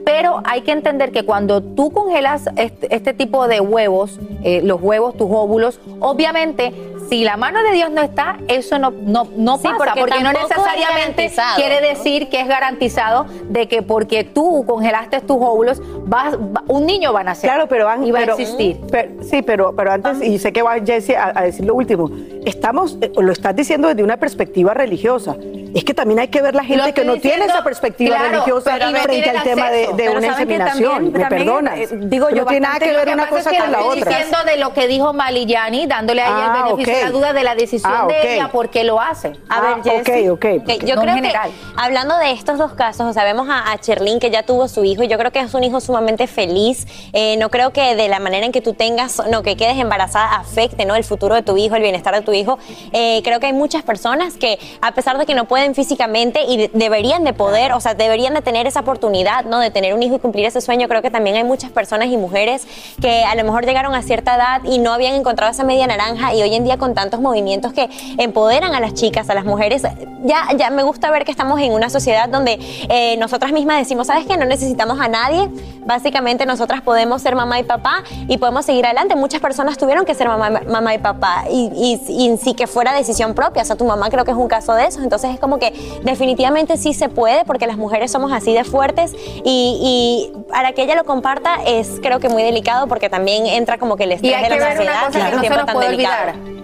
Pero 0.07 0.41
hay 0.45 0.61
que 0.61 0.71
entender 0.71 1.11
que 1.11 1.23
cuando 1.23 1.61
tú 1.61 1.91
congelas 1.91 2.45
este, 2.55 3.13
tipo 3.13 3.45
de 3.49 3.59
huevos, 3.59 4.21
eh, 4.41 4.61
los 4.63 4.81
huevos, 4.81 5.17
tus 5.17 5.27
óvulos, 5.29 5.81
obviamente, 5.99 6.71
si 7.09 7.23
la 7.23 7.37
mano 7.37 7.61
de 7.63 7.71
Dios 7.71 7.89
no 7.91 8.01
está, 8.01 8.37
eso 8.47 8.77
no, 8.79 8.91
no, 8.91 9.27
no 9.35 9.57
Sí, 9.57 9.63
pasa, 9.63 9.77
porque 9.77 9.99
porque, 10.01 10.19
no 10.23 10.31
necesariamente 10.33 11.31
quiere 11.55 11.81
decir 11.81 12.29
que 12.29 12.41
es 12.41 12.47
garantizado 12.47 13.25
de 13.49 13.67
que 13.67 13.81
porque 13.81 14.23
tú 14.23 14.63
congelaste 14.67 15.21
tus 15.21 15.37
óvulos, 15.37 15.81
vas, 16.05 16.35
va- 16.35 16.63
un 16.67 16.85
niño 16.85 17.13
va 17.13 17.21
a 17.21 17.23
nacer. 17.23 17.49
Claro, 17.49 17.67
pero 17.67 17.85
van, 17.85 18.05
y 18.05 18.11
va 18.11 18.19
pero- 18.19 18.33
a 18.35 18.35
existir. 18.41 18.77
pero- 18.91 19.23
sí, 19.23 19.41
pero, 19.41 19.73
pero 19.75 19.91
antes, 19.91 20.21
y 20.21 20.37
sé 20.39 20.51
que 20.51 20.61
va 20.61 20.75
Jesse 20.85 21.11
a, 21.15 21.31
a 21.35 21.43
decir 21.43 21.65
lo 21.65 21.75
último, 21.75 22.09
estamos, 22.45 22.97
eh, 23.01 23.11
lo 23.17 23.31
estás 23.31 23.55
diciendo 23.55 23.87
desde 23.87 24.03
una 24.03 24.17
perspectiva 24.17 24.73
religiosa. 24.73 25.35
Es 25.75 25.83
que 25.83 25.93
también 25.93 26.19
hay 26.19 26.29
que 26.29 26.41
ver 26.41 26.55
la 26.55 26.63
gente 26.63 26.93
que 26.93 27.01
estoy 27.01 27.05
no 27.15 27.21
tiene 27.21 27.45
esa 27.45 27.63
perspectiva 27.63 28.15
claro, 28.15 28.31
religiosa 28.31 28.77
no 28.79 28.97
frente 28.99 29.29
al 29.29 29.35
el 29.35 29.43
tema 29.43 29.69
de, 29.69 29.87
una 29.87 29.95
¿saben 29.97 30.21
que 30.21 30.27
inseminación. 30.27 30.91
también- 30.93 31.13
Me 31.13 31.19
también, 31.19 31.45
perdonas. 31.45 31.77
eh, 31.79 31.87
digo 31.91 32.29
yo 32.29 32.35
no 32.37 32.45
tiene 32.45 32.67
nada 32.67 32.79
que 32.79 32.93
ver 32.93 33.09
una 33.09 33.27
cosa 33.27 33.49
es 33.51 33.57
que 33.57 33.61
con 33.63 33.71
la 33.71 33.79
estoy 33.79 33.99
otra. 33.99 34.11
diciendo 34.11 34.37
de 34.45 34.57
lo 34.57 34.73
que 34.73 34.87
dijo 34.87 35.13
Malillani, 35.13 35.85
dándole 35.87 36.21
a 36.21 36.27
ella 36.27 36.37
Ah, 36.37 36.57
el 36.57 36.63
beneficio 36.75 36.93
la 37.03 37.11
duda 37.11 37.33
de 37.33 37.43
la 37.43 37.55
decisión 37.55 37.91
Ah, 37.95 38.05
de 38.07 38.35
ella, 38.35 38.49
por 38.49 38.69
qué 38.69 38.83
lo 38.83 38.99
hace. 38.99 39.33
A 39.49 39.61
ver, 39.61 39.73
Ah, 39.77 39.81
Jessie. 39.83 40.29
ok, 40.29 40.43
ok. 40.43 40.61
Ok, 40.63 40.83
yo 40.85 40.95
No 40.95 41.01
creo 41.01 41.15
general. 41.15 41.49
que 41.49 41.55
hablando 41.77 42.17
de 42.17 42.31
estos 42.31 42.57
dos 42.57 42.73
casos, 42.73 43.05
o 43.07 43.13
sea, 43.13 43.23
vemos 43.23 43.47
a, 43.49 43.71
a 43.71 43.77
Cherlyn 43.77 44.19
que 44.19 44.29
ya 44.29 44.43
tuvo 44.43 44.67
su 44.67 44.83
hijo 44.83 45.03
y 45.03 45.07
yo 45.07 45.17
creo 45.17 45.31
que 45.31 45.39
es 45.39 45.53
un 45.53 45.63
hijo 45.63 45.79
sumamente 45.79 46.27
feliz. 46.27 46.85
Eh, 47.13 47.37
no 47.37 47.49
creo 47.49 47.71
que 47.71 47.95
de 47.95 48.07
la 48.07 48.19
manera 48.19 48.45
en 48.45 48.51
que 48.51 48.61
tú 48.61 48.73
tengas, 48.73 49.21
no, 49.29 49.43
que 49.43 49.55
quedes 49.57 49.77
embarazada 49.77 50.35
afecte, 50.35 50.85
¿no? 50.85 50.95
El 50.95 51.03
futuro 51.03 51.35
de 51.35 51.41
tu 51.43 51.57
hijo, 51.57 51.75
el 51.75 51.81
bienestar 51.81 52.13
de 52.15 52.21
tu 52.21 52.33
hijo. 52.33 52.57
Eh, 52.93 53.21
creo 53.23 53.39
que 53.39 53.47
hay 53.47 53.53
muchas 53.53 53.83
personas 53.83 54.35
que, 54.37 54.59
a 54.81 54.93
pesar 54.93 55.17
de 55.17 55.25
que 55.25 55.35
no 55.35 55.45
pueden 55.45 55.75
físicamente 55.75 56.41
y 56.43 56.57
de- 56.57 56.71
deberían 56.73 57.23
de 57.23 57.33
poder, 57.33 57.73
o 57.73 57.79
sea, 57.79 57.93
deberían 57.93 58.33
de 58.33 58.41
tener 58.41 58.67
esa 58.67 58.81
oportunidad, 58.81 59.45
¿no? 59.45 59.59
De 59.59 59.71
tener 59.71 59.93
un 59.93 60.03
hijo 60.03 60.15
y 60.15 60.19
cumplir 60.19 60.45
ese 60.45 60.61
sueño. 60.61 60.87
Creo 60.87 61.01
que 61.01 61.11
también 61.11 61.35
hay 61.35 61.43
muchas 61.43 61.71
personas 61.71 62.07
y 62.09 62.17
mujeres 62.17 62.67
que 63.01 63.23
a 63.23 63.35
lo 63.35 63.43
mejor 63.43 63.65
llegaron 63.65 63.93
a 63.95 64.01
cierta 64.01 64.35
edad 64.35 64.61
y 64.63 64.79
no 64.79 64.93
habían 64.93 65.13
encontrado 65.15 65.51
esa 65.51 65.63
media 65.63 65.87
naranja 65.87 66.33
y 66.33 66.41
hoy 66.41 66.53
en 66.55 66.63
día 66.63 66.77
con 66.77 66.86
tantos 66.93 67.19
movimientos 67.19 67.73
que 67.73 67.89
empoderan 68.17 68.73
a 68.75 68.79
las 68.79 68.93
chicas, 68.93 69.29
a 69.29 69.33
las 69.33 69.45
mujeres, 69.45 69.83
ya, 70.23 70.47
ya 70.55 70.69
me 70.69 70.83
gusta 70.83 71.11
ver 71.11 71.25
que 71.25 71.31
estamos 71.31 71.59
en 71.59 71.73
una 71.73 71.89
sociedad 71.89 72.29
donde 72.29 72.59
eh, 72.89 73.15
nosotras 73.17 73.51
mismas 73.51 73.77
decimos, 73.79 74.07
¿sabes 74.07 74.25
qué? 74.25 74.37
No 74.37 74.45
necesitamos 74.45 74.99
a 74.99 75.07
nadie. 75.07 75.49
Básicamente 75.85 76.45
nosotras 76.45 76.81
podemos 76.81 77.21
ser 77.21 77.35
mamá 77.35 77.59
y 77.59 77.63
papá 77.63 78.03
y 78.27 78.37
podemos 78.37 78.65
seguir 78.65 78.85
adelante. 78.85 79.15
Muchas 79.15 79.39
personas 79.39 79.77
tuvieron 79.77 80.05
que 80.05 80.13
ser 80.15 80.27
mamá, 80.27 80.61
mamá 80.67 80.93
y 80.93 80.97
papá 80.97 81.45
y, 81.49 81.71
y, 82.07 82.25
y 82.25 82.37
sí 82.37 82.53
que 82.53 82.67
fuera 82.67 82.93
decisión 82.93 83.33
propia. 83.33 83.61
O 83.61 83.65
sea, 83.65 83.75
tu 83.75 83.85
mamá 83.85 84.09
creo 84.09 84.25
que 84.25 84.31
es 84.31 84.37
un 84.37 84.47
caso 84.47 84.73
de 84.73 84.85
eso. 84.85 85.01
Entonces 85.01 85.31
es 85.33 85.39
como 85.39 85.59
que 85.59 85.71
definitivamente 86.03 86.77
sí 86.77 86.93
se 86.93 87.09
puede 87.09 87.45
porque 87.45 87.67
las 87.67 87.77
mujeres 87.77 88.11
somos 88.11 88.31
así 88.31 88.53
de 88.53 88.63
fuertes 88.63 89.13
y, 89.43 90.31
y 90.33 90.43
para 90.51 90.73
que 90.73 90.83
ella 90.83 90.95
lo 90.95 91.05
comparta 91.05 91.55
es 91.65 91.99
creo 92.01 92.19
que 92.19 92.29
muy 92.29 92.43
delicado 92.43 92.87
porque 92.87 93.09
también 93.09 93.45
entra 93.45 93.77
como 93.77 93.95
que 93.95 94.03
el 94.03 94.11
estrés 94.11 94.41
de 94.41 94.49
la 94.49 94.71
sociedad 94.75 94.81
una 94.81 95.07
cosa 95.07 95.19
en 95.19 95.25
que 95.25 95.31
no 95.31 95.35
se 95.35 95.39
tiempo 95.41 95.57
nos 95.57 95.65
tan 95.65 95.75
puede 95.75 95.89
delicado. 95.91 96.31
olvidar. 96.31 96.56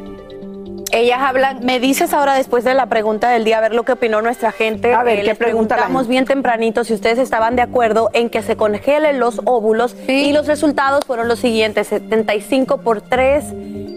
Ellas 0.93 1.19
hablan, 1.21 1.65
Me 1.65 1.79
dices 1.79 2.13
ahora 2.13 2.35
después 2.35 2.63
de 2.63 2.73
la 2.75 2.85
pregunta 2.85 3.29
del 3.31 3.43
día, 3.43 3.57
a 3.57 3.61
ver 3.61 3.73
lo 3.73 3.83
que 3.83 3.93
opinó 3.93 4.21
nuestra 4.21 4.51
gente. 4.51 4.93
A 4.93 5.01
ver, 5.03 5.15
Eh, 5.19 5.21
¿qué 5.21 5.27
les 5.29 5.37
pregunta 5.37 5.75
la 5.75 5.81
preguntamos 5.83 6.07
bien 6.07 6.25
tempranito 6.25 6.83
si 6.83 6.93
ustedes 6.93 7.17
estaban 7.17 7.55
de 7.55 7.63
acuerdo 7.63 8.09
en 8.13 8.29
que 8.29 8.43
se 8.43 8.55
congelen 8.55 9.19
los 9.19 9.41
óvulos 9.45 9.95
Sí. 10.05 10.29
y 10.29 10.33
los 10.33 10.45
resultados 10.47 11.03
fueron 11.05 11.27
los 11.27 11.39
siguientes, 11.39 11.87
75 11.87 12.77
por 12.81 13.01
3, 13.01 13.43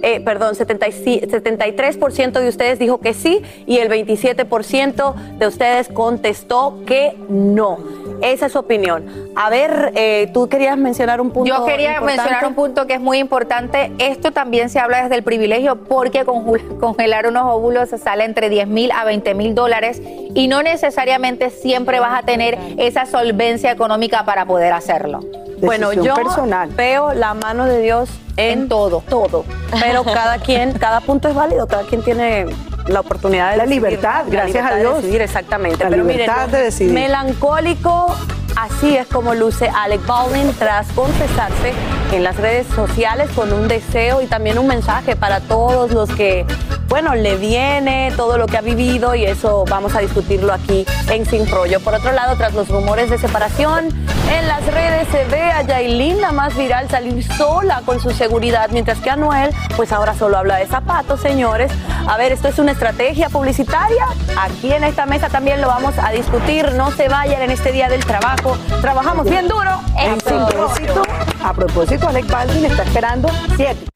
eh, 0.02 0.20
perdón, 0.24 0.54
75 0.54 1.26
73% 1.26 2.40
de 2.40 2.48
ustedes 2.48 2.78
dijo 2.78 2.98
que 2.98 3.12
sí 3.14 3.42
y 3.66 3.78
el 3.78 3.88
27% 3.90 5.14
de 5.38 5.46
ustedes 5.46 5.88
contestó 5.88 6.80
que 6.86 7.14
no. 7.28 7.78
Esa 8.22 8.46
es 8.46 8.52
su 8.52 8.58
opinión. 8.58 9.06
A 9.34 9.50
ver, 9.50 9.92
eh, 9.94 10.30
tú 10.32 10.48
querías 10.48 10.76
mencionar 10.76 11.20
un 11.20 11.30
punto 11.30 11.54
Yo 11.54 11.64
quería 11.64 11.94
importante? 11.94 12.22
mencionar 12.22 12.46
un 12.46 12.54
punto 12.54 12.86
que 12.86 12.94
es 12.94 13.00
muy 13.00 13.18
importante. 13.18 13.92
Esto 13.98 14.32
también 14.32 14.70
se 14.70 14.78
habla 14.78 15.02
desde 15.02 15.16
el 15.16 15.22
privilegio 15.22 15.76
porque 15.84 16.24
congelar 16.24 17.26
unos 17.26 17.44
óvulos 17.46 17.90
sale 17.90 18.24
entre 18.24 18.48
10 18.48 18.68
mil 18.68 18.90
a 18.92 19.04
20 19.04 19.34
mil 19.34 19.54
dólares 19.54 20.00
y 20.02 20.48
no 20.48 20.62
necesariamente 20.62 21.50
siempre 21.50 22.00
vas 22.00 22.18
a 22.18 22.24
tener 22.24 22.58
esa 22.78 23.06
solvencia 23.06 23.70
económica 23.70 24.24
para 24.24 24.44
poder 24.46 24.72
hacerlo. 24.72 25.20
Bueno, 25.58 25.92
yo 25.92 26.14
personal. 26.14 26.68
veo 26.70 27.14
la 27.14 27.34
mano 27.34 27.64
de 27.64 27.80
Dios 27.80 28.10
en, 28.36 28.68
todo, 28.68 29.02
todo. 29.08 29.44
Pero 29.80 30.04
cada 30.04 30.38
quien, 30.38 30.72
cada 30.72 31.00
punto 31.00 31.28
es 31.28 31.34
válido, 31.34 31.66
cada 31.66 31.84
quien 31.84 32.02
tiene 32.02 32.46
la 32.88 33.00
oportunidad 33.00 33.50
de 33.52 33.56
La 33.58 33.64
decidir, 33.64 33.82
libertad, 33.82 34.24
la 34.26 34.30
gracias 34.30 34.46
libertad 34.54 34.72
a 34.72 34.74
de 34.76 34.80
Dios. 34.80 34.96
decidir, 34.96 35.22
exactamente. 35.22 35.84
La 35.84 35.90
Pero 35.90 36.04
libertad 36.04 36.34
miren, 36.46 36.50
de 36.52 36.62
decidir. 36.62 36.92
melancólico, 36.92 38.14
así 38.56 38.96
es 38.96 39.06
como 39.08 39.34
luce 39.34 39.68
Alec 39.68 40.04
Baldwin 40.06 40.52
tras 40.58 40.86
confesarse 40.92 41.72
en 42.12 42.22
las 42.22 42.36
redes 42.36 42.66
sociales 42.74 43.28
con 43.34 43.52
un 43.52 43.68
deseo 43.68 44.22
y 44.22 44.26
también 44.26 44.58
un 44.58 44.66
mensaje 44.68 45.16
para 45.16 45.40
todos 45.40 45.90
los 45.90 46.08
que, 46.10 46.46
bueno, 46.88 47.14
le 47.16 47.36
viene 47.36 48.12
todo 48.16 48.38
lo 48.38 48.46
que 48.46 48.56
ha 48.56 48.60
vivido 48.60 49.14
y 49.16 49.24
eso 49.24 49.64
vamos 49.68 49.94
a 49.96 49.98
discutirlo 50.00 50.52
aquí 50.52 50.86
en 51.10 51.26
Sin 51.26 51.50
Rollo. 51.50 51.80
Por 51.80 51.94
otro 51.94 52.12
lado, 52.12 52.36
tras 52.36 52.54
los 52.54 52.68
rumores 52.68 53.10
de 53.10 53.18
separación, 53.18 53.88
en 54.32 54.48
las 54.48 54.64
redes 54.66 55.08
se 55.10 55.24
ve 55.24 55.42
a 55.42 55.62
Yailin, 55.62 56.20
la 56.20 56.30
más 56.32 56.56
viral, 56.56 56.88
salir 56.88 57.24
sola 57.36 57.82
con 57.84 58.00
su 58.00 58.10
seguridad, 58.10 58.70
mientras 58.70 58.98
que 58.98 59.10
Anuel, 59.10 59.50
pues 59.76 59.92
ahora 59.92 60.14
solo 60.14 60.38
habla 60.38 60.56
de 60.56 60.66
zapatos, 60.66 61.20
señores. 61.20 61.70
A 62.08 62.16
ver, 62.16 62.30
¿esto 62.30 62.46
es 62.46 62.60
una 62.60 62.70
estrategia 62.70 63.28
publicitaria? 63.28 64.06
Aquí 64.38 64.72
en 64.72 64.84
esta 64.84 65.06
mesa 65.06 65.28
también 65.28 65.60
lo 65.60 65.66
vamos 65.66 65.98
a 65.98 66.12
discutir. 66.12 66.72
No 66.74 66.92
se 66.92 67.08
vayan 67.08 67.42
en 67.42 67.50
este 67.50 67.72
día 67.72 67.88
del 67.88 68.04
trabajo. 68.04 68.56
Trabajamos 68.80 69.28
bien 69.28 69.48
duro. 69.48 69.80
En. 69.98 70.20
Sin 70.20 70.46
propósito, 70.46 71.02
a 71.42 71.52
propósito, 71.52 72.06
Alec 72.06 72.30
Baldwin 72.30 72.66
está 72.66 72.84
esperando 72.84 73.28
siete. 73.56 73.88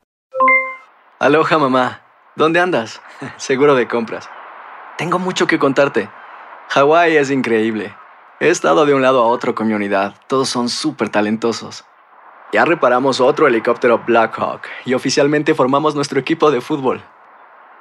Aloha, 1.20 1.58
mamá. 1.58 2.00
¿Dónde 2.34 2.58
andas? 2.58 3.00
Seguro 3.36 3.76
de 3.76 3.86
compras. 3.86 4.28
Tengo 4.98 5.20
mucho 5.20 5.46
que 5.46 5.60
contarte. 5.60 6.10
Hawái 6.70 7.16
es 7.16 7.30
increíble. 7.30 7.94
He 8.40 8.48
estado 8.48 8.86
de 8.86 8.94
un 8.94 9.02
lado 9.02 9.22
a 9.22 9.26
otro 9.26 9.54
con 9.54 9.68
mi 9.68 9.74
unidad. 9.74 10.14
Todos 10.26 10.48
son 10.48 10.68
súper 10.68 11.10
talentosos. 11.10 11.84
Ya 12.52 12.64
reparamos 12.64 13.20
otro 13.20 13.46
helicóptero 13.46 14.02
Blackhawk 14.04 14.62
y 14.84 14.94
oficialmente 14.94 15.54
formamos 15.54 15.94
nuestro 15.94 16.18
equipo 16.18 16.50
de 16.50 16.60
fútbol. 16.60 17.04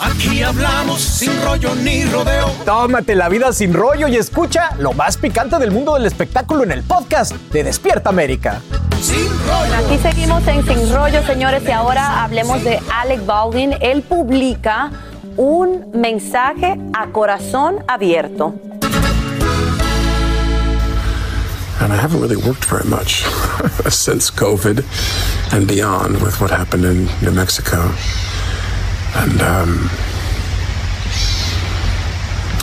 Aquí 0.00 0.42
hablamos 0.42 1.00
sin 1.00 1.32
rollo 1.42 1.74
ni 1.74 2.04
rodeo. 2.04 2.50
Tómate 2.64 3.14
la 3.14 3.28
vida 3.28 3.52
sin 3.52 3.72
rollo 3.72 4.08
y 4.08 4.16
escucha 4.16 4.70
lo 4.78 4.92
más 4.92 5.16
picante 5.16 5.58
del 5.58 5.70
mundo 5.70 5.94
del 5.94 6.04
espectáculo 6.04 6.64
en 6.64 6.72
el 6.72 6.82
podcast 6.82 7.32
de 7.52 7.64
Despierta 7.64 8.10
América. 8.10 8.60
Aquí 8.92 9.98
seguimos 10.02 10.46
en 10.48 10.66
Sin 10.66 10.92
Rollo, 10.92 11.22
señores, 11.24 11.62
y 11.66 11.70
ahora 11.70 12.22
hablemos 12.24 12.62
de 12.62 12.80
Alec 12.92 13.24
Baldwin. 13.24 13.74
Él 13.80 14.02
publica 14.02 14.90
un 15.36 15.90
mensaje 15.94 16.76
a 16.92 17.06
corazón 17.06 17.84
abierto. 17.88 18.54
And 21.80 21.92
I 21.92 21.96
haven't 21.96 22.20
really 22.20 22.36
worked 22.36 22.64
very 22.64 22.88
much 22.88 23.24
since 23.90 24.30
COVID 24.30 24.82
and 25.52 25.66
beyond 25.66 26.20
with 26.22 26.40
what 26.40 26.50
happened 26.50 26.84
in 26.84 27.08
New 27.22 27.32
Mexico. 27.32 27.90
And 29.14 29.40
um, 29.42 29.88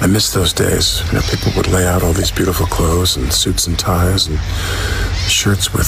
I 0.02 0.08
miss 0.08 0.34
those 0.34 0.52
days. 0.52 1.02
You 1.08 1.14
know, 1.14 1.22
people 1.30 1.52
would 1.56 1.68
lay 1.68 1.88
out 1.88 2.04
all 2.04 2.14
these 2.14 2.32
beautiful 2.32 2.66
clothes 2.66 3.16
and 3.16 3.32
suits 3.32 3.68
and 3.68 3.80
ties 3.80 4.28
and 4.28 4.38
shirts 5.30 5.74
with 5.74 5.88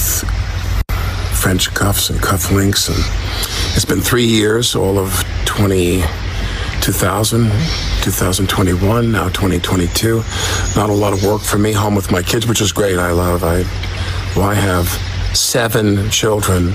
French 1.34 1.72
cuffs 1.74 2.08
and 2.08 2.18
cufflinks. 2.20 2.88
And 2.88 2.98
it's 3.76 3.84
been 3.84 4.00
three 4.00 4.24
years, 4.24 4.74
all 4.74 4.98
of 4.98 5.22
20, 5.44 6.02
2000, 6.80 7.50
2021, 8.02 9.12
now 9.12 9.28
2022. 9.28 10.22
Not 10.74 10.88
a 10.88 10.94
lot 10.94 11.12
of 11.12 11.22
work 11.22 11.42
for 11.42 11.58
me, 11.58 11.72
home 11.72 11.94
with 11.94 12.10
my 12.10 12.22
kids, 12.22 12.46
which 12.46 12.60
is 12.60 12.72
great. 12.72 12.98
I 12.98 13.12
love. 13.12 13.44
I, 13.44 13.64
well, 14.34 14.48
I 14.48 14.54
have 14.54 14.88
seven 15.36 16.08
children. 16.10 16.72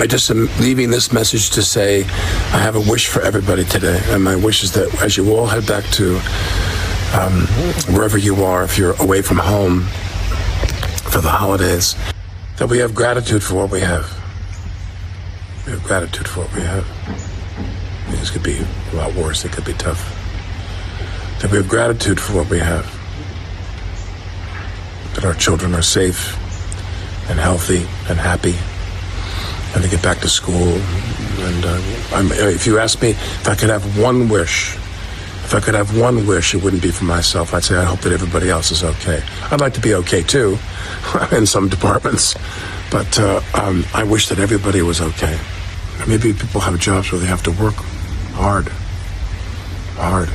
I 0.00 0.06
just 0.06 0.30
am 0.30 0.48
leaving 0.58 0.90
this 0.90 1.12
message 1.12 1.50
to 1.50 1.62
say 1.62 2.02
I 2.02 2.58
have 2.58 2.76
a 2.76 2.80
wish 2.80 3.08
for 3.08 3.22
everybody 3.22 3.64
today. 3.64 4.00
And 4.06 4.22
my 4.22 4.36
wish 4.36 4.62
is 4.62 4.72
that 4.72 5.02
as 5.02 5.16
you 5.16 5.34
all 5.34 5.46
head 5.46 5.66
back 5.66 5.84
to 5.92 6.16
um, 7.14 7.46
wherever 7.94 8.16
you 8.16 8.44
are, 8.44 8.64
if 8.64 8.78
you're 8.78 9.00
away 9.00 9.22
from 9.22 9.38
home 9.38 9.82
for 11.10 11.20
the 11.20 11.30
holidays, 11.30 11.94
that 12.56 12.68
we 12.68 12.78
have 12.78 12.94
gratitude 12.94 13.42
for 13.42 13.54
what 13.54 13.70
we 13.70 13.80
have. 13.80 14.10
We 15.66 15.72
have 15.72 15.84
gratitude 15.84 16.26
for 16.26 16.40
what 16.40 16.54
we 16.54 16.62
have. 16.62 16.86
Things 18.10 18.30
could 18.30 18.42
be 18.42 18.58
a 18.92 18.96
lot 18.96 19.14
worse, 19.14 19.44
it 19.44 19.52
could 19.52 19.64
be 19.64 19.74
tough. 19.74 20.00
That 21.40 21.50
we 21.50 21.58
have 21.58 21.68
gratitude 21.68 22.20
for 22.20 22.36
what 22.36 22.50
we 22.50 22.58
have. 22.58 22.86
That 25.14 25.24
our 25.24 25.34
children 25.34 25.74
are 25.74 25.82
safe 25.82 26.36
and 27.28 27.38
healthy 27.38 27.86
and 28.08 28.18
happy 28.18 28.56
and 29.74 29.82
to 29.82 29.88
get 29.88 30.02
back 30.02 30.18
to 30.20 30.28
school. 30.28 30.74
And 31.38 31.64
uh, 31.64 31.80
I'm, 32.12 32.30
if 32.32 32.66
you 32.66 32.78
ask 32.78 33.00
me 33.02 33.10
if 33.10 33.48
I 33.48 33.54
could 33.54 33.70
have 33.70 33.98
one 33.98 34.28
wish, 34.28 34.76
if 35.44 35.54
I 35.54 35.60
could 35.60 35.74
have 35.74 35.98
one 35.98 36.26
wish, 36.26 36.54
it 36.54 36.62
wouldn't 36.62 36.82
be 36.82 36.90
for 36.90 37.04
myself. 37.04 37.52
I'd 37.52 37.64
say 37.64 37.76
I 37.76 37.84
hope 37.84 38.00
that 38.00 38.12
everybody 38.12 38.48
else 38.48 38.70
is 38.70 38.84
okay. 38.84 39.22
I'd 39.50 39.60
like 39.60 39.74
to 39.74 39.80
be 39.80 39.94
okay 39.96 40.22
too, 40.22 40.58
in 41.32 41.46
some 41.46 41.68
departments, 41.68 42.34
but 42.90 43.18
uh, 43.18 43.40
um, 43.54 43.84
I 43.92 44.04
wish 44.04 44.28
that 44.28 44.38
everybody 44.38 44.82
was 44.82 45.00
okay. 45.00 45.38
Maybe 46.06 46.32
people 46.32 46.60
have 46.60 46.78
jobs 46.78 47.12
where 47.12 47.20
they 47.20 47.26
have 47.26 47.42
to 47.44 47.50
work 47.52 47.74
hard, 48.34 48.68
hard. 49.96 50.28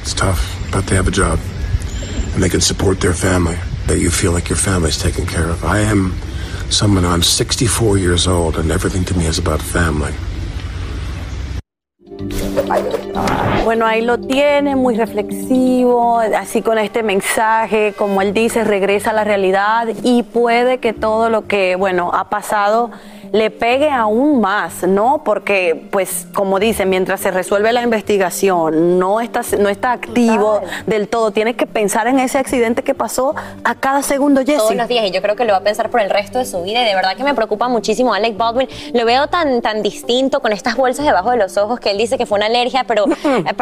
It's 0.00 0.14
tough, 0.14 0.58
but 0.72 0.86
they 0.86 0.96
have 0.96 1.08
a 1.08 1.12
job, 1.12 1.38
and 2.34 2.42
they 2.42 2.48
can 2.48 2.60
support 2.60 3.00
their 3.00 3.14
family. 3.14 3.58
That 3.86 3.98
you 3.98 4.10
feel 4.10 4.32
like 4.32 4.48
your 4.48 4.58
family's 4.58 4.96
taken 4.96 5.26
care 5.26 5.48
of. 5.48 5.64
I 5.64 5.80
am 5.80 6.14
someone. 6.72 7.04
I'm 7.04 7.22
64 7.22 7.98
years 7.98 8.26
old, 8.26 8.56
and 8.56 8.70
everything 8.70 9.04
to 9.04 9.16
me 9.16 9.26
is 9.26 9.38
about 9.38 9.60
family. 9.60 10.14
Bueno, 13.72 13.86
ahí 13.86 14.02
lo 14.02 14.18
tiene, 14.18 14.76
muy 14.76 14.96
reflexivo, 14.96 16.18
así 16.18 16.60
con 16.60 16.76
este 16.76 17.02
mensaje, 17.02 17.94
como 17.96 18.20
él 18.20 18.34
dice, 18.34 18.64
regresa 18.64 19.12
a 19.12 19.12
la 19.14 19.24
realidad 19.24 19.88
y 20.02 20.24
puede 20.24 20.76
que 20.76 20.92
todo 20.92 21.30
lo 21.30 21.46
que, 21.46 21.74
bueno, 21.76 22.10
ha 22.12 22.28
pasado 22.28 22.90
le 23.32 23.50
pegue 23.50 23.88
aún 23.88 24.42
más, 24.42 24.82
¿no? 24.82 25.22
Porque, 25.24 25.88
pues, 25.90 26.26
como 26.34 26.58
dice, 26.58 26.84
mientras 26.84 27.20
se 27.20 27.30
resuelve 27.30 27.72
la 27.72 27.82
investigación, 27.82 28.98
no 28.98 29.22
está, 29.22 29.40
no 29.58 29.70
está 29.70 29.92
activo 29.92 30.60
del 30.86 31.08
todo. 31.08 31.30
Tienes 31.30 31.56
que 31.56 31.66
pensar 31.66 32.06
en 32.08 32.18
ese 32.18 32.36
accidente 32.36 32.82
que 32.82 32.94
pasó 32.94 33.34
a 33.64 33.74
cada 33.74 34.02
segundo, 34.02 34.42
Jessy. 34.42 34.58
Todos 34.58 34.74
los 34.74 34.86
días 34.86 35.06
y 35.06 35.12
yo 35.12 35.22
creo 35.22 35.34
que 35.34 35.46
lo 35.46 35.52
va 35.52 35.60
a 35.60 35.62
pensar 35.62 35.88
por 35.88 36.02
el 36.02 36.10
resto 36.10 36.38
de 36.38 36.44
su 36.44 36.62
vida 36.62 36.82
y 36.82 36.84
de 36.84 36.94
verdad 36.94 37.16
que 37.16 37.24
me 37.24 37.34
preocupa 37.34 37.68
muchísimo 37.68 38.12
Alec 38.12 38.36
Baldwin. 38.36 38.68
Lo 38.92 39.06
veo 39.06 39.26
tan, 39.28 39.62
tan 39.62 39.82
distinto 39.82 40.40
con 40.40 40.52
estas 40.52 40.76
bolsas 40.76 41.06
debajo 41.06 41.30
de 41.30 41.38
los 41.38 41.56
ojos 41.56 41.80
que 41.80 41.90
él 41.90 41.96
dice 41.96 42.18
que 42.18 42.26
fue 42.26 42.36
una 42.36 42.46
alergia, 42.46 42.84
pero 42.86 43.06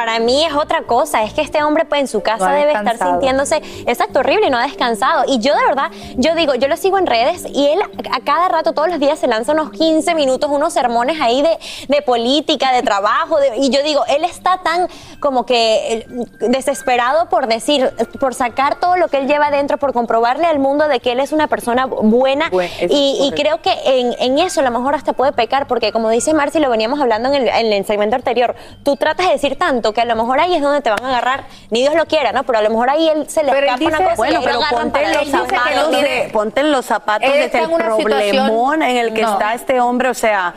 para 0.00 0.18
mí 0.18 0.42
es 0.46 0.54
otra 0.54 0.84
cosa. 0.84 1.22
Es 1.24 1.34
que 1.34 1.42
este 1.42 1.62
hombre 1.62 1.84
pues 1.84 2.00
en 2.00 2.08
su 2.08 2.22
casa 2.22 2.48
No 2.48 2.54
debe 2.54 2.72
estar 2.72 2.96
sintiéndose 3.10 3.56
exacto 3.86 4.20
horrible 4.20 4.46
y 4.46 4.50
no 4.50 4.56
ha 4.56 4.62
descansado. 4.62 5.24
Y 5.28 5.40
yo 5.40 5.54
de 5.54 5.62
verdad, 5.66 5.90
yo 6.16 6.34
digo, 6.34 6.54
yo 6.54 6.68
lo 6.68 6.78
sigo 6.78 6.96
en 6.96 7.06
redes 7.06 7.44
y 7.52 7.66
él 7.66 7.80
a 8.10 8.20
cada 8.24 8.48
rato, 8.48 8.72
todos 8.72 8.88
los 8.88 8.98
días 8.98 9.18
se 9.18 9.26
lanza 9.26 9.52
unos 9.52 9.70
15 9.72 10.14
minutos, 10.14 10.48
unos 10.50 10.72
sermones 10.72 11.20
ahí 11.20 11.42
de, 11.42 11.58
de 11.88 12.00
política, 12.00 12.72
de 12.72 12.82
trabajo. 12.82 13.38
de- 13.38 13.58
y 13.58 13.68
yo 13.68 13.82
digo, 13.82 14.02
él 14.08 14.24
está 14.24 14.62
tan 14.64 14.88
como 15.20 15.44
que 15.44 15.98
eh, 15.98 16.06
desesperado 16.48 17.28
por 17.28 17.46
decir, 17.46 17.90
por 18.18 18.32
sacar 18.34 18.80
todo 18.80 18.96
lo 18.96 19.08
que 19.08 19.18
él 19.18 19.26
lleva 19.28 19.48
adentro, 19.48 19.76
por 19.76 19.92
comprobarle 19.92 20.46
al 20.46 20.60
mundo 20.60 20.88
de 20.88 21.00
que 21.00 21.12
él 21.12 21.20
es 21.20 21.32
una 21.32 21.46
persona 21.46 21.84
buena. 21.84 22.48
Y, 22.88 23.32
creo 23.36 23.60
que 23.60 23.72
en, 23.84 24.14
en 24.18 24.38
eso 24.38 24.60
a 24.60 24.64
lo 24.64 24.70
mejor 24.70 24.94
hasta 24.94 25.12
puede 25.12 25.32
pecar, 25.32 25.66
porque 25.66 25.92
como 25.92 26.08
dice 26.08 26.32
Marcy, 26.32 26.58
lo 26.58 26.70
veníamos 26.70 27.00
hablando 27.00 27.28
en 27.28 27.34
el, 27.42 27.48
en 27.48 27.72
el 27.74 27.84
segmento 27.84 28.16
anterior, 28.16 28.54
tú 28.82 28.96
tratas 28.96 29.26
de 29.26 29.32
decir 29.32 29.56
tanto 29.56 29.89
que 29.92 30.00
a 30.00 30.04
lo 30.04 30.16
mejor 30.16 30.40
ahí 30.40 30.54
es 30.54 30.62
donde 30.62 30.80
te 30.80 30.90
van 30.90 31.04
a 31.04 31.08
agarrar, 31.08 31.44
ni 31.70 31.80
Dios 31.80 31.94
lo 31.94 32.06
quiera, 32.06 32.32
¿no? 32.32 32.44
Pero 32.44 32.58
a 32.58 32.62
lo 32.62 32.70
mejor 32.70 32.90
ahí 32.90 33.08
él 33.08 33.28
se 33.28 33.42
le 33.42 33.52
Pero 33.52 33.66
escapa 33.66 33.84
una 33.84 33.98
cosa 33.98 34.14
bueno, 34.16 34.40
y 34.40 34.44
pero 34.44 34.60
ponte 34.70 35.02
en 35.02 35.12
los 35.12 35.28
zapatos 35.28 35.90
de, 35.90 36.30
ponte 36.32 36.60
en 36.60 36.72
los 36.72 36.86
zapatos 36.86 37.28
Él 37.28 37.32
de 37.32 37.44
está 37.44 37.58
el 37.60 37.70
problemón 37.70 38.82
en 38.82 38.96
el 38.96 39.14
que 39.14 39.22
no. 39.22 39.32
está 39.32 39.54
este 39.54 39.80
hombre, 39.80 40.08
o 40.08 40.14
sea, 40.14 40.54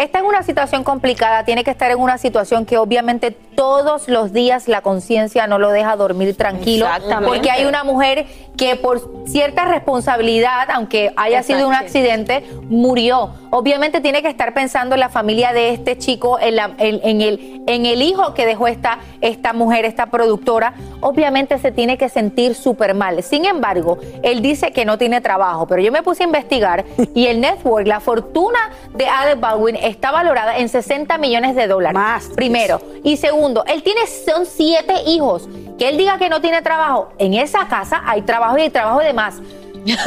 Está 0.00 0.20
en 0.20 0.24
una 0.24 0.42
situación 0.42 0.82
complicada, 0.82 1.44
tiene 1.44 1.62
que 1.62 1.70
estar 1.70 1.90
en 1.90 1.98
una 2.00 2.16
situación 2.16 2.64
que 2.64 2.78
obviamente 2.78 3.30
todos 3.54 4.08
los 4.08 4.32
días 4.32 4.66
la 4.66 4.80
conciencia 4.80 5.46
no 5.46 5.58
lo 5.58 5.70
deja 5.70 5.94
dormir 5.96 6.34
tranquilo. 6.36 6.86
Exactamente. 6.86 7.26
Porque 7.28 7.50
hay 7.50 7.66
una 7.66 7.84
mujer 7.84 8.24
que 8.56 8.76
por 8.76 9.26
cierta 9.26 9.66
responsabilidad, 9.66 10.68
aunque 10.72 11.12
haya 11.16 11.42
sido 11.42 11.68
un 11.68 11.74
accidente, 11.74 12.44
murió. 12.68 13.30
Obviamente 13.50 14.00
tiene 14.00 14.22
que 14.22 14.28
estar 14.28 14.54
pensando 14.54 14.94
en 14.94 15.00
la 15.00 15.08
familia 15.10 15.52
de 15.52 15.70
este 15.70 15.98
chico, 15.98 16.38
en, 16.40 16.56
la- 16.56 16.70
en- 16.78 17.00
en 17.02 17.20
el, 17.20 17.62
en 17.66 17.84
el 17.84 18.00
hijo 18.00 18.32
que 18.32 18.46
dejó 18.46 18.68
esta, 18.68 19.00
esta 19.20 19.52
mujer, 19.52 19.84
esta 19.84 20.06
productora. 20.06 20.72
Obviamente 21.00 21.58
se 21.58 21.72
tiene 21.72 21.98
que 21.98 22.08
sentir 22.08 22.54
súper 22.54 22.94
mal. 22.94 23.22
Sin 23.22 23.44
embargo, 23.44 23.98
él 24.22 24.40
dice 24.40 24.72
que 24.72 24.84
no 24.86 24.96
tiene 24.98 25.20
trabajo, 25.20 25.66
pero 25.66 25.82
yo 25.82 25.92
me 25.92 26.02
puse 26.02 26.22
a 26.22 26.26
investigar 26.26 26.84
y 27.14 27.26
el 27.26 27.40
network, 27.40 27.86
la 27.86 28.00
fortuna 28.00 28.58
de 28.94 29.06
Alec 29.08 29.40
Baldwin 29.40 29.76
está 29.90 30.10
valorada 30.10 30.58
en 30.58 30.68
60 30.68 31.18
millones 31.18 31.54
de 31.54 31.66
dólares. 31.66 31.94
Más. 31.94 32.28
Primero. 32.34 32.80
Y 33.04 33.16
segundo, 33.16 33.64
él 33.66 33.82
tiene, 33.82 34.00
son 34.06 34.46
siete 34.46 34.94
hijos. 35.06 35.48
Que 35.78 35.88
él 35.88 35.96
diga 35.96 36.18
que 36.18 36.28
no 36.28 36.40
tiene 36.40 36.62
trabajo, 36.62 37.12
en 37.18 37.34
esa 37.34 37.66
casa 37.68 38.02
hay 38.04 38.22
trabajo 38.22 38.58
y 38.58 38.62
hay 38.62 38.70
trabajo 38.70 39.00
de 39.00 39.12
más. 39.12 39.36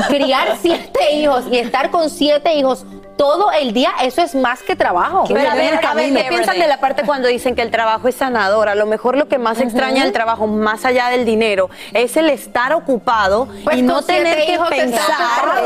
Criar 0.07 0.57
siete 0.61 1.15
hijos 1.15 1.45
y 1.51 1.57
estar 1.57 1.89
con 1.89 2.09
siete 2.09 2.53
hijos 2.55 2.85
todo 3.17 3.51
el 3.51 3.73
día, 3.73 3.91
eso 4.01 4.21
es 4.21 4.33
más 4.35 4.61
que 4.63 4.75
trabajo. 4.75 5.25
Pero 5.27 5.39
a 5.49 5.55
ver, 5.55 5.79
a 5.85 5.93
ver, 5.93 6.13
¿qué 6.13 6.25
piensan 6.29 6.59
de 6.59 6.67
la 6.67 6.79
parte 6.79 7.03
cuando 7.05 7.27
dicen 7.27 7.55
que 7.55 7.61
el 7.61 7.69
trabajo 7.71 8.07
es 8.07 8.15
sanador? 8.15 8.69
A 8.69 8.75
lo 8.75 8.85
mejor 8.85 9.17
lo 9.17 9.27
que 9.27 9.37
más 9.37 9.59
extraña 9.61 10.03
del 10.03 10.11
trabajo, 10.13 10.47
más 10.47 10.83
allá 10.85 11.09
del 11.09 11.23
dinero, 11.25 11.69
es 11.93 12.17
el 12.17 12.29
estar 12.29 12.73
ocupado 12.73 13.47
Pues 13.63 13.77
y 13.77 13.81
no 13.81 14.01
tener 14.01 14.45
que 14.45 14.57
pensar, 14.69 15.01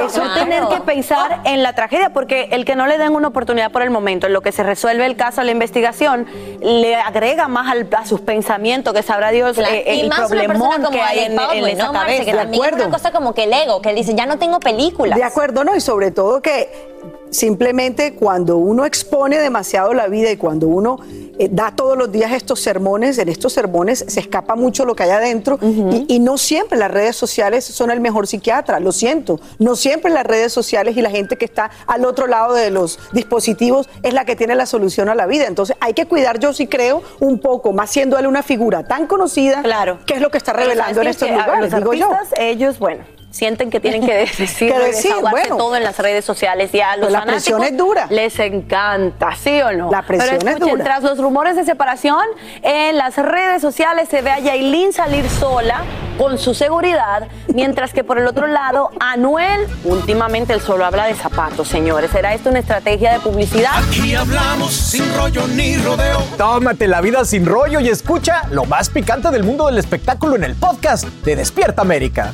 eso, 0.06 0.22
claro. 0.22 0.34
tener 0.36 0.68
que 0.68 0.82
pensar 0.82 1.40
en 1.46 1.64
la 1.64 1.74
tragedia, 1.74 2.10
porque 2.12 2.50
el 2.52 2.66
que 2.66 2.76
no 2.76 2.86
le 2.88 2.98
den 2.98 3.14
una 3.16 3.30
oportunidad 3.30 3.72
por 3.72 3.82
el 3.82 3.90
momento, 3.90 4.28
en 4.28 4.34
lo 4.34 4.42
que 4.42 4.52
se 4.52 4.64
resuelve 4.64 5.06
el 5.06 5.16
caso, 5.16 5.42
la 5.44 5.52
investigación, 5.52 6.28
le 6.62 6.96
agrega 6.96 7.48
más 7.48 7.72
al- 7.72 7.88
a 7.98 8.06
sus 8.06 8.20
pensamientos, 8.22 8.94
que 8.94 9.04
sabrá 9.04 9.32
Dios 9.32 9.56
Claro, 9.56 9.74
eh, 9.74 10.02
el 10.02 10.10
problemón 10.10 10.90
que 10.92 11.02
hay 11.02 11.20
en, 11.20 11.32
en 11.32 11.38
Baldwin, 11.38 11.68
esa 11.68 11.86
¿no, 11.86 11.94
Marce? 11.94 12.18
cabeza. 12.18 12.38
También 12.38 12.64
es 12.66 12.74
una 12.74 12.90
cosa 12.90 13.12
como 13.12 13.34
que 13.34 13.44
el 13.46 13.54
ego, 13.54 13.82
que 13.82 13.90
él 13.92 13.96
dice, 13.96 14.14
ya 14.16 14.26
no 14.26 14.38
tengo 14.38 14.60
películas. 14.60 15.18
De 15.18 15.24
acuerdo, 15.24 15.64
¿no? 15.64 15.76
Y 15.76 15.82
sobre 15.82 16.12
todo 16.12 16.42
que 16.42 16.70
simplemente 17.32 18.14
cuando 18.14 18.58
uno 18.58 18.86
expone 18.86 19.38
demasiado 19.40 19.94
la 19.94 20.08
vida 20.08 20.32
y 20.32 20.38
cuando 20.38 20.68
uno 20.68 20.98
eh, 21.40 21.50
da 21.52 21.72
todos 21.76 21.98
los 21.98 22.12
días 22.12 22.32
estos 22.32 22.60
sermones, 22.60 23.18
en 23.20 23.30
estos 23.30 23.54
sermones 23.54 24.06
se 24.08 24.20
escapa 24.20 24.56
mucho 24.56 24.86
lo 24.86 24.96
que 24.96 25.04
hay 25.04 25.12
adentro 25.12 25.60
y, 25.62 26.06
y 26.08 26.20
no 26.20 26.38
siempre 26.38 26.78
las 26.80 26.90
redes 26.90 27.16
sociales 27.16 27.64
son 27.66 27.92
el 27.92 28.00
mejor 28.00 28.28
psiquiatra, 28.28 28.80
lo 28.80 28.92
siento. 28.92 29.40
No 29.60 29.76
siempre 29.76 30.12
las 30.12 30.26
redes 30.26 30.52
sociales 30.54 30.98
y 30.98 31.02
la 31.02 31.10
gente 31.12 31.38
que 31.38 31.46
está 31.46 31.70
al 31.86 32.06
otro 32.06 32.28
lado 32.28 32.54
de 32.54 32.72
los 32.72 33.00
dispositivos 33.14 33.88
es 34.04 34.14
la 34.14 34.26
que 34.26 34.36
tiene 34.36 34.56
la 34.56 34.66
solución 34.66 35.10
a 35.10 35.16
la 35.16 35.26
vida. 35.28 35.46
Entonces 35.46 35.76
hay 35.80 35.94
que 35.94 36.06
cuidar, 36.06 36.40
yo 36.40 36.54
sí 36.54 36.68
creo, 36.68 37.04
un 37.20 37.40
poco, 37.40 37.72
más 37.74 37.90
siendo 37.92 38.18
él 38.18 38.26
una 38.28 38.42
figura 38.44 38.84
tan 38.88 39.06
conocida, 39.08 39.62
Claro. 39.62 40.00
que 40.06 40.16
es 40.16 40.22
lo 40.22 40.32
que 40.32 40.38
está 40.38 40.54
revelando 40.54 41.02
en 41.02 41.08
estos 41.08 41.30
lugares, 41.30 41.72
los 41.72 41.82
digo 41.82 41.94
yo. 41.94 42.12
artistas, 42.12 42.40
ellos, 42.40 42.80
bueno, 42.80 43.04
sienten 43.30 43.70
que 43.70 43.80
tienen 43.80 44.06
que 44.06 44.14
decir, 44.38 44.72
Que 44.72 44.80
decir, 44.80 45.12
desahogarse 45.12 45.32
bueno. 45.50 45.58
todo 45.58 45.76
en 45.76 45.84
las 45.84 45.98
redes 46.00 46.26
sociales 46.26 46.74
y 46.74 46.82
a 46.82 46.96
los 46.98 47.08
Pues 47.10 47.14
la 47.14 47.26
presión 47.26 47.64
es 47.64 47.78
dura. 47.78 48.08
Les 48.10 48.38
encanta, 48.40 49.36
¿sí 49.36 49.62
o 49.62 49.72
no? 49.74 49.92
La 49.92 50.02
presión 50.04 50.38
Pero 50.40 50.42
es 50.50 50.56
escuchen, 50.56 50.72
dura. 50.78 50.84
tras 50.84 51.04
los 51.04 51.18
rumores 51.20 51.56
de 51.56 51.64
separación, 51.66 52.26
en 52.64 52.98
las 52.98 53.16
redes 53.18 53.62
sociales 53.62 54.08
se 54.10 54.22
ve 54.22 54.32
a 54.32 54.40
Yailin 54.40 54.94
salir 54.94 55.30
sola 55.30 55.84
con 56.18 56.40
su 56.40 56.56
seguridad, 56.56 57.28
mientras 57.54 57.94
que 57.94 58.04
por 58.04 58.18
el 58.18 58.26
otro 58.26 58.48
lado, 58.48 58.90
Anuel, 59.00 59.68
últimamente 59.84 60.52
él 60.54 60.62
solo 60.62 60.84
habla 60.84 61.06
de 61.06 61.14
zapatos, 61.14 61.68
señores. 61.68 62.10
¿Será 62.10 62.34
esto 62.34 62.50
una 62.50 62.58
estrategia 62.60 63.14
de 63.14 63.20
publicidad? 63.20 63.70
Aquí 63.88 64.16
hablamos 64.16 64.74
sin 64.74 65.14
rollo 65.16 65.46
ni 65.50 65.78
rodeo. 65.78 66.24
Tómate 66.38 66.88
la 66.88 67.02
vida 67.02 67.24
sin 67.24 67.46
rollo 67.46 67.80
y 67.82 67.90
escucha 67.90 68.44
lo 68.50 68.66
más 68.66 68.90
picante 68.90 69.30
del 69.30 69.44
mundo 69.44 69.68
del 69.68 69.78
espectáculo 69.78 70.36
en 70.36 70.44
el 70.44 70.56
podcast 70.56 71.04
de 71.24 71.36
Despierta 71.36 71.84
América. 71.84 72.34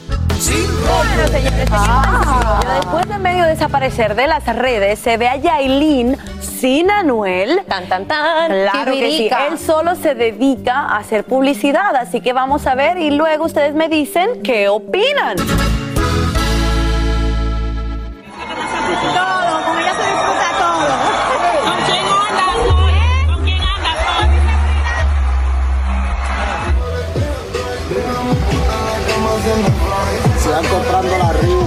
Bueno, 0.83 1.27
señores, 1.27 1.69
seguimos. 1.69 2.75
después 2.75 3.07
de 3.07 3.17
medio 3.19 3.45
desaparecer 3.45 4.15
de 4.15 4.27
las 4.27 4.45
redes, 4.45 4.99
se 4.99 5.17
ve 5.17 5.27
a 5.27 5.37
Yailin 5.37 6.17
sin 6.41 6.89
Anuel. 6.91 7.61
Tan, 7.67 7.87
tan, 7.87 8.05
tan. 8.05 8.51
Claro 8.51 8.93
que 8.93 9.11
sí. 9.11 9.29
Él 9.49 9.59
solo 9.59 9.95
se 9.95 10.15
dedica 10.15 10.73
a 10.73 10.97
hacer 10.97 11.25
publicidad, 11.25 11.95
así 11.95 12.21
que 12.21 12.33
vamos 12.33 12.67
a 12.67 12.75
ver 12.75 12.97
y 12.97 13.11
luego 13.11 13.45
ustedes 13.45 13.75
me 13.75 13.89
dicen 13.89 14.41
qué 14.43 14.69
opinan. 14.69 15.37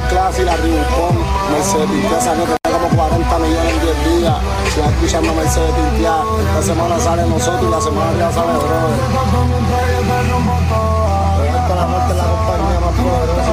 Class 0.08 0.38
y 0.38 0.44
la 0.44 0.56
Riu 0.56 0.76
Con, 0.94 1.16
Mercedes, 1.52 2.10
ya 2.10 2.20
saben 2.20 2.46
que 2.46 2.52
está 2.54 2.70
como 2.70 2.88
40 2.88 3.38
millones 3.38 3.72
en 3.72 3.80
10 3.80 4.20
días. 4.20 4.36
Se 4.74 4.80
van 4.80 4.90
escuchando 4.90 5.34
Mercedes 5.34 5.74
Tintia. 5.74 6.16
La 6.54 6.62
semana 6.62 6.98
sale 7.00 7.26
nosotros 7.26 7.62
y 7.62 7.70
la 7.70 7.80
semana 7.80 8.12
ya 8.18 8.32
sale 8.32 8.52
Brother. 8.52 8.98
Esta 11.46 11.68
es 11.68 11.76
la 11.76 11.86
muerte 11.86 12.14
la 12.14 12.24
compañía 12.24 12.80
más 12.80 12.94
poderosa. 12.94 13.45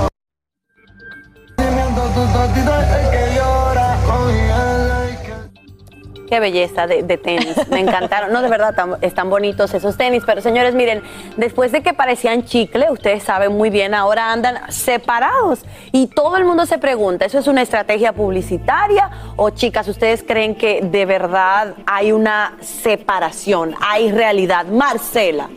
Qué 6.34 6.40
belleza 6.40 6.88
de, 6.88 7.04
de 7.04 7.18
tenis, 7.20 7.56
me 7.70 7.80
encantaron. 7.80 8.34
No, 8.34 8.42
de 8.42 8.50
verdad, 8.50 8.74
tan- 8.74 8.98
están 9.02 9.30
bonitos 9.30 9.72
esos 9.76 9.96
tenis. 9.98 10.24
Pero 10.26 10.42
señores, 10.42 10.74
miren, 10.74 11.04
después 11.38 11.72
de 11.72 11.84
que 11.84 11.94
parecían 11.94 12.44
chicle, 12.44 12.90
ustedes 12.90 13.22
saben 13.22 13.52
muy 13.56 13.70
bien, 13.70 13.94
ahora 13.94 14.32
andan 14.32 14.60
separados. 14.72 15.60
Y 15.92 16.08
todo 16.08 16.36
el 16.38 16.44
mundo 16.46 16.66
se 16.66 16.80
pregunta, 16.80 17.26
¿eso 17.26 17.38
es 17.38 17.46
una 17.46 17.62
estrategia 17.62 18.14
publicitaria? 18.14 19.12
O 19.36 19.52
chicas, 19.52 19.88
¿ustedes 19.88 20.24
creen 20.24 20.56
que 20.56 20.82
de 20.82 21.06
verdad 21.06 21.76
hay 21.86 22.12
una 22.12 22.58
separación, 22.62 23.76
hay 23.80 24.12
realidad? 24.12 24.66
Marcela. 24.66 25.50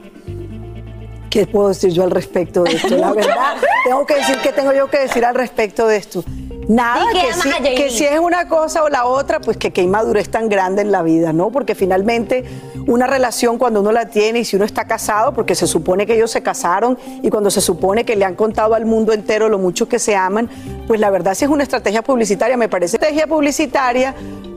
¿Qué 1.31 1.47
puedo 1.47 1.69
decir 1.69 1.91
yo 1.91 2.03
al 2.03 2.11
respecto 2.11 2.65
de 2.65 2.73
esto? 2.75 2.99
La 2.99 3.12
verdad, 3.15 3.55
tengo 3.83 4.05
que 4.05 4.17
decir 4.17 4.37
que 4.43 4.53
tengo 4.53 4.75
yo 4.75 4.91
que 4.91 4.99
decir 4.99 5.25
al 5.25 5.35
respecto 5.37 5.87
de 5.87 5.97
esto. 5.97 6.23
Nada, 6.68 7.05
que 7.12 7.33
si, 7.33 7.50
que 7.74 7.90
si 7.90 8.05
es 8.05 8.18
una 8.18 8.48
cosa 8.48 8.83
o 8.83 8.88
la 8.88 9.07
otra, 9.07 9.40
pues 9.40 9.57
que 9.57 9.72
qué 9.72 9.83
inmadurez 9.83 10.29
tan 10.31 10.48
grande 10.48 10.83
en 10.83 10.90
la 10.90 11.02
vida, 11.02 11.33
¿no? 11.33 11.50
Porque 11.50 11.74
finalmente 11.74 12.44
una 12.87 13.07
relación 13.07 13.59
cuando 13.59 13.81
uno 13.81 13.92
la 13.92 14.07
tiene 14.07 14.40
y 14.40 14.44
si 14.44 14.57
uno 14.57 14.64
está 14.64 14.87
casado, 14.87 15.33
porque 15.33 15.55
se 15.55 15.66
supone 15.66 16.07
que 16.07 16.14
ellos 16.14 16.31
se 16.31 16.42
casaron 16.42 16.98
y 17.22 17.31
cuando 17.31 17.50
se 17.50 17.61
supone 17.61 18.05
que 18.05 18.16
le 18.16 18.24
han 18.24 18.35
contado 18.35 18.74
al 18.74 18.85
mundo 18.85 19.12
entero 19.12 19.48
lo 19.48 19.59
mucho 19.59 19.88
que 19.88 19.98
se 19.98 20.16
aman, 20.16 20.48
pues 20.87 20.98
la 21.00 21.11
verdad 21.11 21.35
si 21.35 21.44
es 21.44 21.50
una 21.50 21.62
estrategia 21.62 22.02
publicitaria, 22.02 22.57
me 22.57 22.68
parece 22.68 22.96
estrategia 22.96 23.26
publicitaria, 23.26 24.14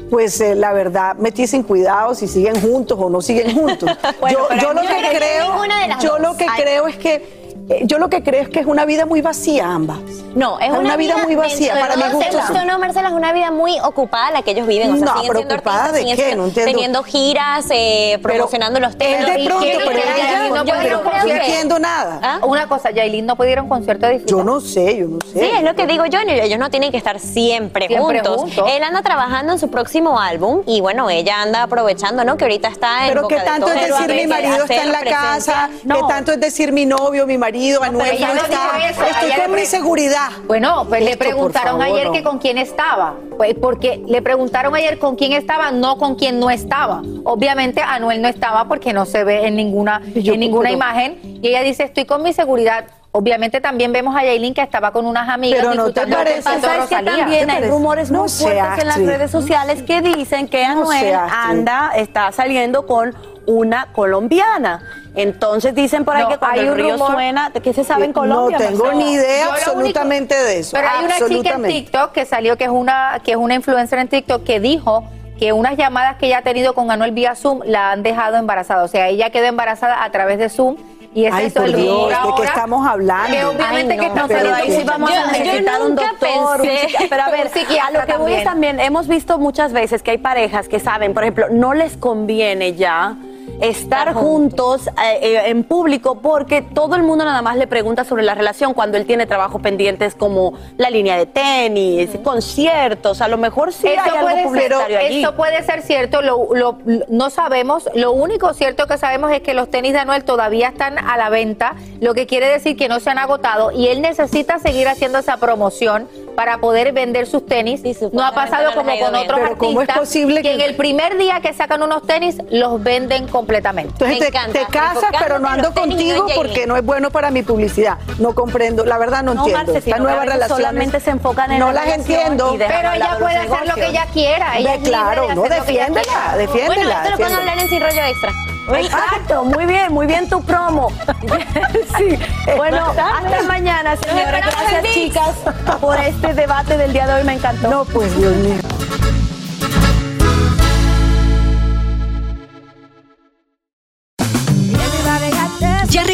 pues 0.09 0.41
eh, 0.41 0.55
la 0.55 0.73
verdad 0.73 1.15
metí 1.15 1.45
sin 1.45 1.63
cuidado 1.63 2.15
si 2.15 2.27
siguen 2.27 2.59
juntos 2.59 2.97
o 2.99 3.09
no 3.09 3.21
siguen 3.21 3.55
juntos. 3.55 3.89
Bueno, 4.19 4.39
yo, 4.61 4.73
lo 4.73 4.81
que 4.81 5.17
creo 5.17 5.63
yo 6.01 6.09
dos. 6.11 6.21
lo 6.21 6.35
que 6.35 6.45
Ay. 6.49 6.61
creo 6.61 6.87
es 6.87 6.97
que 6.97 7.38
Yo 7.84 7.99
lo 7.99 8.10
que 8.10 8.23
creo 8.23 8.41
es 8.41 8.49
que 8.49 8.60
es 8.60 8.65
una 8.65 8.86
vida 8.86 9.05
muy 9.05 9.21
vacía 9.21 9.67
ambas. 9.71 9.99
No, 10.36 10.60
es 10.60 10.71
una, 10.71 10.95
vida, 10.95 11.17
muy 11.17 11.36
vacía. 11.36 11.73
Para 11.79 11.95
mi 11.95 12.03
gusto. 12.13 12.29
te 12.32 12.36
guste 12.38 12.60
o 12.60 12.65
no, 12.65 12.79
Marcela, 12.79 13.10
es 13.10 13.13
una 13.15 13.32
vida 13.32 13.51
muy 13.51 13.79
ocupada 13.79 14.32
la 14.32 14.41
que 14.41 14.51
ellos 14.51 14.65
viven. 14.67 14.91
O 14.91 14.97
sea, 14.97 15.05
No, 15.05 15.12
siguen 15.13 15.27
pero 15.27 15.39
siendo 15.39 15.55
ocupada 15.55 15.86
artistas, 15.86 15.93
¿de 15.93 15.99
siguen 16.12 16.29
qué? 16.29 16.36
No 16.36 16.45
entiendo. 16.45 16.71
teniendo 16.71 17.03
giras, 17.03 17.65
eh, 17.71 18.19
promocionando 18.23 18.79
los 18.79 18.97
temas. 18.97 19.25
de 19.25 19.45
pronto, 19.45 19.65
pero 19.86 19.91
ella- 19.91 20.49
no 20.49 20.55
yo 20.65 20.73
pudieron 20.75 21.03
no 21.03 21.12
concierto. 21.12 21.45
entiendo 21.45 21.79
nada. 21.79 22.39
Una 22.43 22.67
cosa, 22.67 22.89
Yailin 22.91 23.25
no 23.27 23.36
pudieron 23.36 23.67
concierto 23.69 24.08
de 24.08 24.23
Yo 24.25 24.43
no 24.43 24.62
sé, 24.62 24.97
yo 24.97 25.08
no 25.08 25.19
sé. 25.21 25.39
Sí, 25.39 25.49
es 25.58 25.63
lo 25.63 25.75
que 25.75 25.86
digo 25.86 26.05
yo, 26.08 26.19
ellos 26.19 26.60
no 26.60 26.69
tienen 26.71 26.91
que 26.91 26.97
estar 26.97 27.19
siempre, 27.19 27.88
Siempre 27.88 28.19
juntos. 28.21 28.38
juntos. 28.41 28.65
Él 28.71 28.82
anda 28.84 29.01
trabajando 29.03 29.53
en 29.53 29.60
su 29.60 29.69
próximo 29.69 30.19
álbum 30.19 30.62
y 30.65 30.82
bueno, 30.82 31.10
ella 31.10 31.41
anda 31.41 31.63
aprovechando, 31.63 32.23
¿no? 32.23 32.36
Que 32.38 32.45
ahorita 32.45 32.67
está 32.67 33.08
en 33.08 33.13
Pero 33.13 33.27
qué 33.27 33.38
tanto 33.38 33.67
es 33.67 33.73
Pero 33.79 33.95
decir 33.95 34.15
mi 34.15 34.27
marido 34.27 34.63
está 34.63 34.82
en 34.84 34.91
la 34.91 35.01
casa, 35.03 35.69
qué 35.84 35.99
tanto 36.08 36.32
es 36.32 36.39
decir 36.39 36.71
mi 36.71 36.86
novio, 36.86 37.27
mi 37.27 37.38
marido, 37.38 37.58
Anuel 37.83 38.11
ella 38.11 38.27
no 38.29 38.33
no 38.35 38.41
está. 38.41 38.49
dijo 38.49 38.89
eso, 38.89 39.03
Estoy 39.03 39.41
con 39.43 39.55
mi 39.55 39.65
seguridad. 39.65 40.29
Bueno, 40.47 40.85
pues 40.87 41.03
le 41.03 41.11
Esto, 41.11 41.19
preguntaron 41.25 41.79
favor, 41.79 41.85
ayer 41.95 42.07
no. 42.07 42.13
que 42.13 42.23
con 42.23 42.39
quién 42.39 42.57
estaba. 42.57 43.15
Pues 43.37 43.55
porque 43.59 44.01
le 44.07 44.21
preguntaron 44.21 44.73
ayer 44.75 44.99
con 44.99 45.15
quién 45.15 45.33
estaba, 45.33 45.71
no 45.71 45.97
con 45.97 46.15
quién 46.15 46.39
no 46.39 46.49
estaba. 46.49 47.01
Obviamente 47.23 47.81
Anuel 47.81 48.21
no 48.21 48.27
estaba 48.27 48.65
porque 48.65 48.93
no 48.93 49.05
se 49.05 49.23
ve 49.23 49.47
en 49.47 49.55
ninguna, 49.55 50.01
yo- 50.15 50.33
en 50.33 50.39
ninguna 50.39 50.69
pero- 50.69 50.75
imagen. 50.77 51.19
Y 51.41 51.47
ella 51.49 51.61
dice, 51.61 51.83
estoy 51.83 52.05
con 52.05 52.23
mi 52.23 52.33
seguridad. 52.33 52.85
Obviamente 53.11 53.59
también 53.59 53.91
vemos 53.91 54.15
a 54.15 54.23
Yailin 54.23 54.53
que 54.53 54.61
estaba 54.61 54.91
con 54.91 55.07
unas 55.07 55.27
amigas. 55.29 55.61
Pero 55.61 55.73
no 55.73 55.91
te 55.91 56.05
parece- 56.05 56.43
¿Sabes 56.43 56.87
que 56.89 56.95
también 57.03 57.47
¿Te 57.47 57.51
hay 57.53 57.63
rumores 57.67 58.11
No 58.11 58.19
muy 58.19 58.29
fuertes 58.29 58.79
en 58.83 58.87
las 58.87 58.97
redes 58.99 59.31
sociales 59.31 59.81
que 59.81 60.01
dicen 60.01 60.47
que 60.47 60.63
No 60.67 60.81
Anuel 60.81 61.15
actriz. 61.15 61.33
anda, 61.43 61.91
está 61.95 62.31
saliendo 62.31 62.85
con 62.85 63.15
una 63.49 63.88
colombiana. 63.93 64.81
Entonces 65.15 65.73
dicen 65.73 66.05
por 66.05 66.15
ahí 66.15 66.23
No, 66.23 66.29
que 66.29 66.38
cuando 66.38 66.62
hay 66.62 66.67
el 66.67 66.71
un 66.71 66.77
río 66.77 66.93
rumor- 66.95 67.12
suena, 67.13 67.51
¿qué 67.63 67.73
se 67.73 67.83
sabe 67.83 68.05
en 68.05 68.13
Colombia? 68.13 68.57
No 68.59 68.65
tengo 68.65 68.91
ni 68.93 69.13
idea 69.13 69.47
absolutamente 69.47 70.35
de 70.35 70.59
eso. 70.59 70.77
Pero 70.77 70.88
hay 70.88 71.05
una 71.05 71.27
chica 71.27 71.55
en. 71.55 71.63
TikTok 71.63 72.12
que 72.12 72.25
salió 72.25 72.57
que 72.57 72.65
es 72.65 72.69
una 72.69 73.19
que 73.23 73.31
es 73.31 73.38
una 73.38 73.55
influencer 73.55 73.99
en 73.99 74.07
TikTok 74.07 74.43
que 74.43 74.59
dijo 74.59 75.03
que 75.39 75.51
unas 75.53 75.77
llamadas 75.77 76.17
que 76.17 76.27
ella 76.27 76.39
ha 76.39 76.41
tenido 76.43 76.73
con 76.75 76.91
Anuel 76.91 77.12
vía 77.12 77.33
Zoom 77.35 77.62
la 77.65 77.91
han 77.91 78.03
dejado 78.03 78.38
embarazada. 78.38 78.83
O 78.83 78.88
sea, 78.88 79.07
ella 79.07 79.29
quedó 79.31 79.45
embarazada 79.45 80.03
a 80.03 80.12
través 80.12 80.38
de 80.38 80.49
Zoom 80.49 80.75
y 81.15 81.25
es 81.25 81.33
Ay, 81.33 81.47
eso 81.47 81.62
por 81.62 81.69
el 81.69 81.75
Dios, 81.75 82.09
¿de 82.09 82.15
qué 82.38 82.43
estamos 82.43 82.85
hablando? 82.88 83.35
Que 83.35 83.43
obviamente 83.45 83.93
Ay, 83.93 83.99
que 83.99 84.07
no, 84.09 84.13
está 84.15 84.27
Pero 84.27 84.39
saliendo 84.51 84.55
ahí 84.63 84.71
sí 84.79 84.83
vamos 84.85 85.09
a 85.09 85.13
Yo- 85.15 85.21
yo 85.21 85.31
necesitar 85.31 85.81
un 85.81 85.89
nunca 85.89 86.09
doctor. 86.12 86.62
un 86.62 86.67
pensé- 86.67 87.07
Pero 87.09 87.23
a 87.23 87.29
ver, 87.31 87.47
Un 87.47 87.53
psiquiatra 87.53 87.88
a 87.88 87.91
lo 87.91 88.05
que 88.05 88.12
voy 88.13 88.17
también. 88.19 88.38
es 88.39 88.43
también, 88.43 88.79
hemos 88.79 89.07
visto 89.07 89.39
muchas 89.39 89.73
veces 89.73 90.03
que 90.03 90.12
hay 90.12 90.17
parejas 90.19 90.67
que 90.69 90.79
saben, 90.79 91.13
por 91.15 91.23
ejemplo, 91.23 91.47
no 91.49 91.73
les 91.73 91.97
conviene 91.97 92.75
ya 92.75 93.15
estar 93.61 94.13
juntos 94.13 94.87
eh, 94.87 95.19
eh, 95.21 95.41
en 95.49 95.63
público 95.63 96.19
porque 96.21 96.61
todo 96.61 96.95
el 96.95 97.03
mundo 97.03 97.25
nada 97.25 97.41
más 97.41 97.57
le 97.57 97.67
pregunta 97.67 98.03
sobre 98.03 98.23
la 98.23 98.35
relación 98.35 98.73
cuando 98.73 98.97
él 98.97 99.05
tiene 99.05 99.25
trabajos 99.25 99.61
pendientes 99.61 100.15
como 100.15 100.53
la 100.77 100.89
línea 100.89 101.17
de 101.17 101.25
tenis, 101.25 102.09
conciertos, 102.23 103.21
a 103.21 103.27
lo 103.27 103.37
mejor 103.37 103.73
sí 103.73 103.87
Eso 103.87 104.01
hay 104.03 104.09
algo 104.17 104.49
puede, 104.49 104.67
ser, 104.67 104.73
allí. 104.73 105.21
eso 105.23 105.35
puede 105.35 105.63
ser 105.63 105.81
cierto, 105.81 106.21
lo, 106.21 106.49
lo- 106.53 106.77
no 107.09 107.29
sabemos. 107.29 107.89
Lo 107.95 108.11
único 108.11 108.53
cierto 108.53 108.87
que 108.87 108.97
sabemos 108.97 109.31
es 109.31 109.41
que 109.41 109.53
los 109.53 109.69
tenis 109.69 109.93
de 109.93 109.99
Anuel 109.99 110.23
todavía 110.23 110.69
están 110.69 110.97
a 110.97 111.17
la 111.17 111.29
venta, 111.29 111.75
lo 112.01 112.13
que 112.13 112.27
quiere 112.27 112.47
decir 112.47 112.77
que 112.77 112.87
no 112.87 112.99
se 112.99 113.09
han 113.09 113.17
agotado 113.17 113.71
y 113.71 113.87
él 113.87 114.01
necesita 114.01 114.59
seguir 114.59 114.87
haciendo 114.87 115.19
esa 115.19 115.37
promoción 115.37 116.07
para 116.35 116.57
poder 116.59 116.91
vender 116.93 117.27
sus 117.27 117.45
tenis. 117.45 117.81
no 118.11 118.25
ha 118.25 118.31
pasado 118.33 118.73
como 118.73 118.89
con 118.99 119.11
bien. 119.11 119.15
otros 119.15 119.39
Pero 119.41 119.57
¿cómo 119.57 119.81
es 119.81 119.89
artistas 119.89 119.99
posible 119.99 120.35
que 120.41 120.49
que- 120.49 120.53
en 120.55 120.61
el 120.61 120.75
primer 120.75 121.17
día 121.17 121.39
que 121.41 121.53
sacan 121.53 121.83
unos 121.83 122.03
tenis 122.05 122.37
los 122.49 122.81
venden 122.81 123.27
completamente. 123.27 123.91
Entonces 123.93 124.19
Me 124.19 124.25
te, 124.25 124.27
encanta, 124.37 124.59
te 124.59 124.65
casas, 124.71 125.11
pero 125.19 125.39
no 125.39 125.47
ando 125.47 125.69
no 125.69 125.73
contigo 125.75 126.25
porque 126.35 126.65
no 126.67 126.75
es 126.77 126.83
bueno 126.85 127.09
para 127.11 127.31
mi 127.31 127.41
publicidad. 127.43 127.97
No 128.19 128.33
comprendo, 128.35 128.85
la 128.85 128.97
verdad 128.97 129.23
no, 129.23 129.33
No, 129.33 129.45
entiendo. 129.47 129.73
Marce, 129.73 129.93
a 129.93 129.97
nuevas 129.97 130.25
relaciones 130.25 130.57
solamente 130.57 130.99
se 130.99 131.09
enfocan 131.11 131.51
en 131.51 131.59
no 131.59 131.71
la 131.71 131.85
las 131.85 131.95
entiendo. 131.95 132.55
Pero 132.57 132.91
ella 132.91 133.17
puede 133.19 133.37
hacer 133.37 133.67
lo 133.67 133.75
que 133.75 133.87
ella 133.87 134.05
quiera. 134.13 134.57
Ella 134.57 134.75
libre 134.75 134.89
claro, 134.89 135.27
de 135.27 135.35
no, 135.35 135.43
defiéndela, 135.43 136.35
defiéndela. 136.37 136.75
Bueno, 136.75 136.91
esto 136.91 137.09
lo 137.11 137.17
pueden 137.17 137.35
hablar 137.35 137.59
en 137.59 137.69
Sin 137.69 137.81
Rollo 137.81 138.01
Extra. 138.05 138.31
Exacto, 138.75 139.43
muy 139.43 139.65
bien, 139.65 139.93
muy 139.93 140.08
bien 140.08 140.29
tu 140.29 140.41
promo. 140.41 140.91
sí. 141.97 142.19
Bueno, 142.55 142.86
hasta 142.86 143.43
mañana, 143.47 143.95
señora. 143.95 144.39
Gracias, 144.39 144.84
chicas, 144.93 145.36
por 145.79 145.99
este 145.99 146.34
debate 146.34 146.77
del 146.77 146.93
día 146.93 147.08
de 147.08 147.13
hoy. 147.13 147.23
Me 147.23 147.34
encantó. 147.34 147.69
No, 147.69 147.86
pues 147.86 148.15
Dios 148.17 148.36
mío. 148.38 148.78